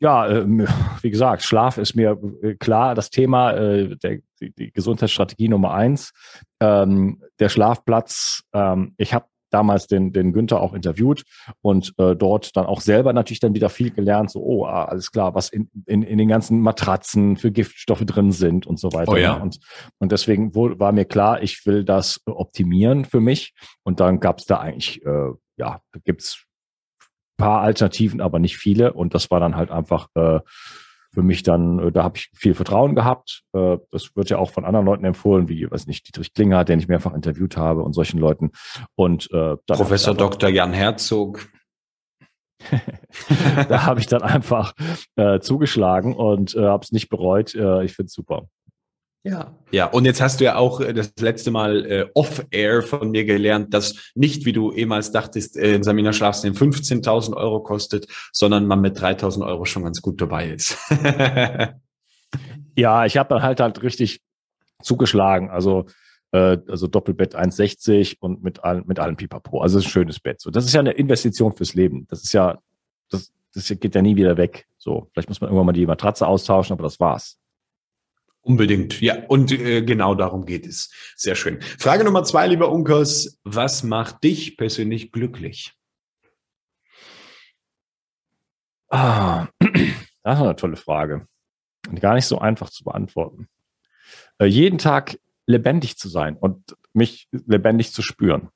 [0.00, 0.66] Ja, ähm,
[1.00, 5.72] wie gesagt, Schlaf ist mir äh, klar das Thema, äh, der, die, die Gesundheitsstrategie Nummer
[5.72, 6.12] eins.
[6.60, 11.22] Ähm, der Schlafplatz, ähm, ich habe damals den, den Günther auch interviewt
[11.62, 15.12] und äh, dort dann auch selber natürlich dann wieder viel gelernt, so, oh, ah, alles
[15.12, 19.12] klar, was in, in, in den ganzen Matratzen für Giftstoffe drin sind und so weiter.
[19.12, 19.34] Oh ja.
[19.34, 19.60] Und,
[19.98, 23.54] und deswegen wurde, war mir klar, ich will das optimieren für mich.
[23.84, 26.44] Und dann gab es da eigentlich, äh, ja, da gibt's
[27.36, 28.92] paar Alternativen, aber nicht viele.
[28.92, 30.40] Und das war dann halt einfach äh,
[31.14, 33.44] für mich dann, äh, da habe ich viel Vertrauen gehabt.
[33.52, 36.80] Äh, das wird ja auch von anderen Leuten empfohlen, wie, weiß nicht, Dietrich Klinger, den
[36.80, 38.50] ich mehrfach interviewt habe und solchen Leuten.
[38.96, 40.48] Und äh, Professor Dr.
[40.50, 41.48] Jan Herzog.
[43.68, 44.72] da habe ich dann einfach
[45.16, 47.54] äh, zugeschlagen und äh, habe es nicht bereut.
[47.54, 48.48] Äh, ich finde es super.
[49.24, 49.58] Ja.
[49.72, 53.24] Ja, und jetzt hast du ja auch äh, das letzte Mal äh, off-air von mir
[53.24, 58.66] gelernt, dass nicht, wie du ehemals dachtest, äh, ein Samina Schlafsystem 15.000 Euro kostet, sondern
[58.66, 60.76] man mit 3.000 Euro schon ganz gut dabei ist.
[62.76, 64.20] Ja, ich habe dann halt halt richtig
[64.82, 65.50] zugeschlagen.
[65.50, 65.86] Also
[66.32, 69.60] äh, also Doppelbett 1,60 und mit allen mit allem Pipapo.
[69.60, 70.40] Also es ist ein schönes Bett.
[70.40, 72.06] So, das ist ja eine Investition fürs Leben.
[72.08, 72.58] Das ist ja
[73.10, 74.66] das das geht ja nie wieder weg.
[74.78, 77.38] So, vielleicht muss man irgendwann mal die Matratze austauschen, aber das war's.
[78.44, 79.24] Unbedingt, ja.
[79.26, 80.92] Und äh, genau darum geht es.
[81.16, 81.62] Sehr schön.
[81.62, 83.40] Frage Nummer zwei, lieber Unkers.
[83.42, 85.72] Was macht dich persönlich glücklich?
[88.90, 91.26] Ah, das ist eine tolle Frage.
[91.88, 93.48] Und gar nicht so einfach zu beantworten.
[94.38, 98.50] Äh, jeden Tag lebendig zu sein und mich lebendig zu spüren.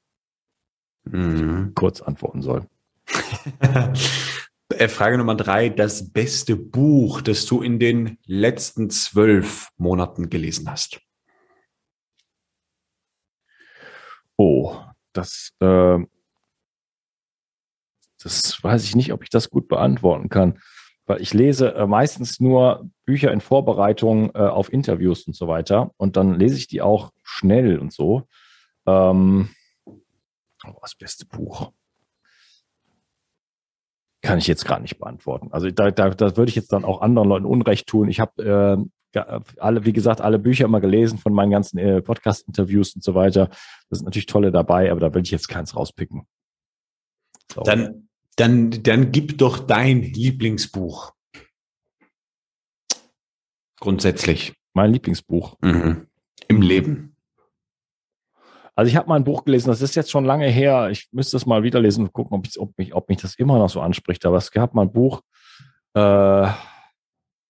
[1.05, 1.73] Mhm.
[1.75, 2.67] Kurz antworten soll.
[4.71, 5.71] Äh, Frage Nummer drei.
[5.71, 11.01] Das beste Buch, das du in den letzten zwölf Monaten gelesen hast.
[14.37, 14.77] Oh,
[15.13, 15.99] das, äh,
[18.23, 20.61] das weiß ich nicht, ob ich das gut beantworten kann,
[21.07, 25.93] weil ich lese äh, meistens nur Bücher in Vorbereitung äh, auf Interviews und so weiter
[25.97, 28.29] und dann lese ich die auch schnell und so.
[28.87, 29.49] Ähm,
[29.87, 31.73] oh, das beste Buch
[34.23, 35.49] kann ich jetzt gerade nicht beantworten.
[35.53, 38.09] Also da, da, da würde ich jetzt dann auch anderen Leuten Unrecht tun.
[38.09, 39.21] Ich habe äh,
[39.59, 43.47] alle, wie gesagt, alle Bücher immer gelesen von meinen ganzen äh, Podcast-Interviews und so weiter.
[43.47, 46.27] Da sind natürlich tolle dabei, aber da will ich jetzt keins rauspicken.
[47.53, 47.63] So.
[47.63, 51.13] Dann, dann, dann gib doch dein Lieblingsbuch.
[53.81, 54.55] Grundsätzlich.
[54.75, 55.57] mein Lieblingsbuch.
[55.61, 56.09] Mhm.
[56.49, 57.08] Im Leben.
[58.79, 60.89] Also ich habe mal ein Buch gelesen, das ist jetzt schon lange her.
[60.91, 63.35] Ich müsste es mal wieder lesen und gucken, ob, ich, ob, mich, ob mich das
[63.35, 64.25] immer noch so anspricht.
[64.25, 65.21] Aber es gab mal ein Buch,
[65.95, 66.47] äh,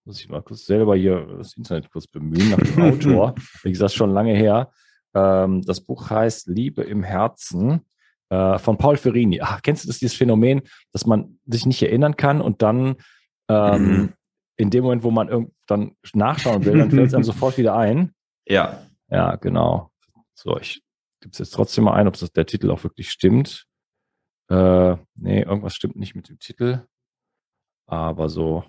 [0.06, 3.34] muss ich mal kurz selber hier das Internet kurz bemühen nach dem Autor.
[3.62, 4.70] Wie gesagt, schon lange her.
[5.14, 7.82] Ähm, das Buch heißt Liebe im Herzen
[8.30, 9.42] äh, von Paul Ferrini.
[9.42, 10.62] Ach, kennst du das, dieses Phänomen,
[10.92, 12.96] dass man sich nicht erinnern kann und dann
[13.50, 14.12] ähm, mhm.
[14.56, 18.14] in dem Moment, wo man dann nachschauen will, dann fällt es einem sofort wieder ein?
[18.46, 18.82] Ja.
[19.10, 19.90] Ja, genau.
[20.34, 20.82] So, ich
[21.20, 23.66] gebe es jetzt trotzdem mal ein, ob das, der Titel auch wirklich stimmt.
[24.48, 26.86] Äh, nee, irgendwas stimmt nicht mit dem Titel.
[27.86, 28.64] Aber so,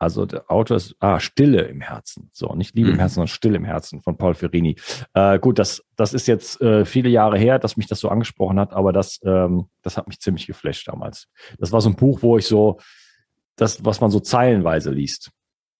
[0.00, 2.30] Also der Autor ist ah, Stille im Herzen.
[2.32, 2.94] So, nicht Liebe mhm.
[2.94, 4.76] im Herzen, sondern Stille im Herzen von Paul Ferrini.
[5.12, 8.58] Äh, gut, das, das ist jetzt äh, viele Jahre her, dass mich das so angesprochen
[8.58, 11.28] hat, aber das, ähm, das hat mich ziemlich geflasht damals.
[11.58, 12.80] Das war so ein Buch, wo ich so,
[13.56, 15.32] das, was man so zeilenweise liest.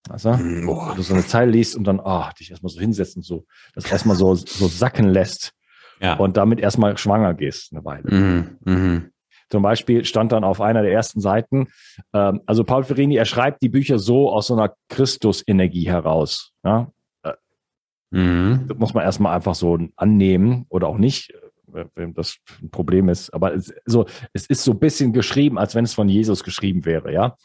[0.09, 0.30] Weißt du?
[0.30, 3.16] Mhm, Wo du so eine Zeile liest und dann, ah, oh, dich erstmal so hinsetzt
[3.16, 5.53] und so, das erstmal so, so sacken lässt.
[6.01, 6.14] Ja.
[6.14, 8.11] Und damit erstmal schwanger gehst eine Weile.
[8.11, 8.59] Mhm.
[8.64, 9.11] Mhm.
[9.51, 11.68] Zum Beispiel stand dann auf einer der ersten Seiten,
[12.14, 16.53] ähm, also Paul Ferrini, er schreibt die Bücher so aus so einer Christus-Energie heraus.
[16.64, 16.90] Ja?
[17.24, 17.32] Äh,
[18.11, 18.66] mhm.
[18.68, 21.34] Das muss man erstmal einfach so annehmen oder auch nicht,
[21.75, 23.33] äh, wenn das ein Problem ist.
[23.33, 26.85] Aber es, so, es ist so ein bisschen geschrieben, als wenn es von Jesus geschrieben
[26.85, 27.37] wäre, ja.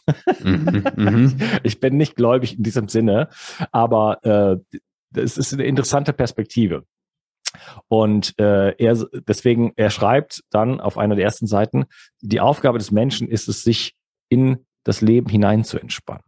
[0.43, 0.83] Mhm.
[0.95, 1.37] mhm.
[1.63, 3.29] Ich bin nicht gläubig in diesem Sinne,
[3.71, 4.79] aber äh,
[5.19, 6.85] es ist eine interessante Perspektive.
[7.87, 11.85] Und äh, er deswegen, er schreibt dann auf einer der ersten Seiten,
[12.21, 13.95] die Aufgabe des Menschen ist es, sich
[14.29, 16.23] in das Leben hinein zu entspannen.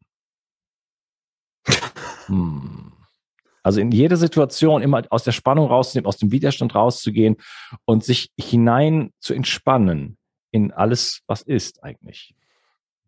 [2.28, 2.97] Hm.
[3.68, 7.36] Also in jede Situation immer aus der Spannung rauszunehmen, aus dem Widerstand rauszugehen
[7.84, 10.16] und sich hinein zu entspannen
[10.52, 12.34] in alles, was ist eigentlich.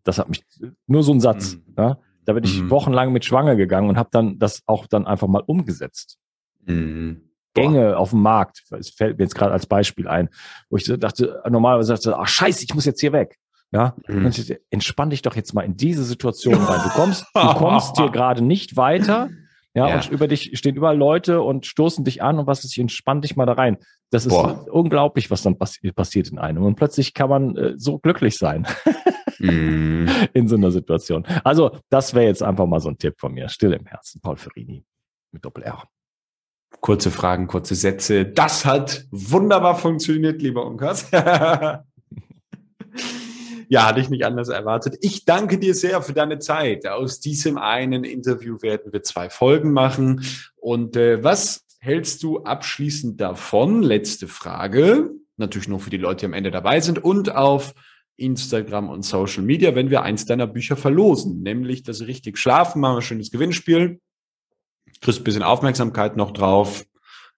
[0.04, 0.44] Das hat mich
[0.86, 1.56] nur so ein Satz.
[1.56, 1.74] Mhm.
[1.78, 1.98] Ja?
[2.26, 2.70] Da bin ich mhm.
[2.72, 6.18] wochenlang mit schwanger gegangen und habe dann das auch dann einfach mal umgesetzt.
[6.66, 7.30] Mhm.
[7.54, 10.28] Gänge auf dem Markt, es fällt mir jetzt gerade als Beispiel ein,
[10.70, 13.38] wo ich dachte, normalerweise dachte, ach scheiße, ich muss jetzt hier weg.
[13.72, 14.28] Ja, mhm.
[14.28, 16.82] ich, entspann dich doch jetzt mal in diese Situation rein.
[16.84, 19.30] Du kommst, du kommst hier gerade nicht weiter.
[19.76, 22.72] Ja, ja, und über dich stehen überall Leute und stoßen dich an und was ist,
[22.72, 23.78] ich entspann dich mal da rein.
[24.10, 24.66] Das ist Boah.
[24.72, 26.64] unglaublich, was dann passi passiert in einem.
[26.64, 28.66] Und plötzlich kann man äh, so glücklich sein
[29.40, 30.08] mm.
[30.34, 31.24] in so einer Situation.
[31.44, 33.48] Also, das wäre jetzt einfach mal so ein Tipp von mir.
[33.50, 34.84] Still im Herzen, Paul Ferrini
[35.32, 35.84] mit Doppel-R.
[36.82, 38.26] Kurze Fragen, kurze Sätze.
[38.26, 41.12] Das hat wunderbar funktioniert, lieber Unkas.
[43.70, 44.98] ja, hatte ich nicht anders erwartet.
[45.02, 46.88] Ich danke dir sehr für deine Zeit.
[46.88, 50.26] Aus diesem einen Interview werden wir zwei Folgen machen.
[50.58, 53.82] Und äh, was hältst du abschließend davon?
[53.82, 55.12] Letzte Frage.
[55.38, 57.74] Natürlich nur für die Leute, die am Ende dabei sind und auf
[58.18, 62.96] Instagram und Social Media, wenn wir eins deiner Bücher verlosen, nämlich das richtig schlafen, machen
[62.96, 64.02] wir ein schönes Gewinnspiel
[65.02, 66.86] kriegst ein bisschen Aufmerksamkeit noch drauf,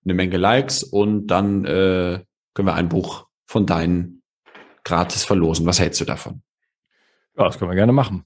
[0.04, 2.24] eine Menge Likes und dann äh,
[2.54, 4.21] können wir ein Buch von deinen
[4.84, 5.66] gratis verlosen.
[5.66, 6.42] Was hältst du davon?
[7.38, 8.26] Ja, das können wir gerne machen.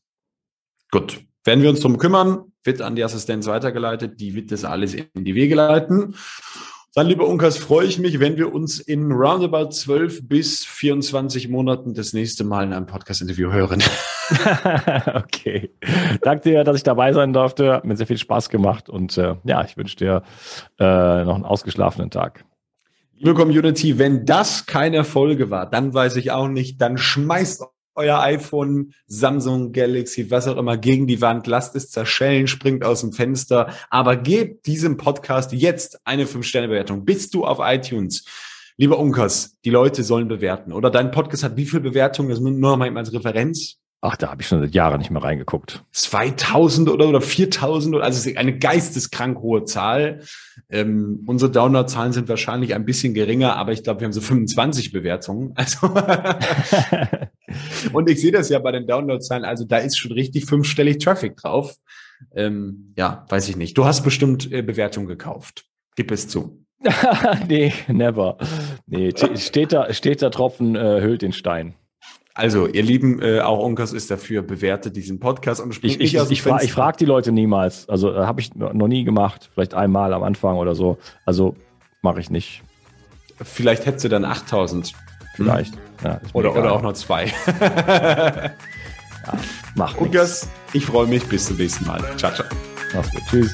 [0.92, 1.22] Gut.
[1.44, 5.08] Werden wir uns drum kümmern, wird an die Assistenz weitergeleitet, die wird das alles in
[5.14, 6.16] die Wege leiten.
[6.96, 11.94] Dann, lieber Unkas, freue ich mich, wenn wir uns in roundabout 12 bis 24 Monaten
[11.94, 13.84] das nächste Mal in einem Podcast-Interview hören.
[15.14, 15.72] okay.
[16.22, 17.74] Danke dir, dass ich dabei sein durfte.
[17.74, 20.24] Hat mir sehr viel Spaß gemacht und äh, ja, ich wünsche dir
[20.80, 22.46] äh, noch einen ausgeschlafenen Tag.
[23.18, 27.64] Liebe Community, wenn das keine Folge war, dann weiß ich auch nicht, dann schmeißt
[27.96, 33.00] euer iPhone, Samsung Galaxy, was auch immer, gegen die Wand, lasst es zerschellen, springt aus
[33.00, 37.06] dem Fenster, aber gebt diesem Podcast jetzt eine 5-Sterne-Bewertung.
[37.06, 38.26] Bist du auf iTunes?
[38.76, 40.74] Lieber Unkas, die Leute sollen bewerten.
[40.74, 42.28] Oder dein Podcast hat wie viele Bewertungen?
[42.28, 43.78] Das nur noch mal als Referenz.
[44.06, 45.84] Ach, da habe ich schon seit Jahren nicht mehr reingeguckt.
[45.92, 50.22] 2000 oder, oder 4000 oder, also eine geisteskrank hohe Zahl.
[50.70, 54.92] Ähm, unsere Download-Zahlen sind wahrscheinlich ein bisschen geringer, aber ich glaube, wir haben so 25
[54.92, 55.56] Bewertungen.
[55.66, 55.88] Also
[57.94, 61.38] und ich sehe das ja bei den Download-Zahlen, also da ist schon richtig fünfstellig Traffic
[61.38, 61.76] drauf.
[62.36, 63.76] Ähm, ja, weiß ich nicht.
[63.76, 65.66] Du hast bestimmt äh, Bewertungen gekauft.
[65.96, 66.64] Gib es zu.
[67.48, 68.38] nee, never.
[68.86, 71.74] Nee, steht da, steht da Tropfen äh, hüllt den Stein.
[72.38, 76.46] Also, ihr Lieben, äh, auch Unkas ist dafür, bewertet diesen Podcast und ich, ich, Ich,
[76.46, 77.88] ich frage die Leute niemals.
[77.88, 79.50] Also, äh, habe ich noch nie gemacht.
[79.54, 80.98] Vielleicht einmal am Anfang oder so.
[81.26, 81.56] Also,
[82.02, 82.62] mache ich nicht.
[83.42, 84.92] Vielleicht hättest du dann 8000.
[85.36, 85.76] Vielleicht.
[85.76, 85.82] Hm.
[86.04, 87.32] Ja, oder, oder auch noch zwei.
[87.62, 88.52] ja,
[89.76, 91.26] mach Unkas, ich freue mich.
[91.28, 92.04] Bis zum nächsten Mal.
[92.18, 92.48] Ciao, ciao.
[92.94, 93.22] Mach's gut.
[93.30, 93.54] Tschüss.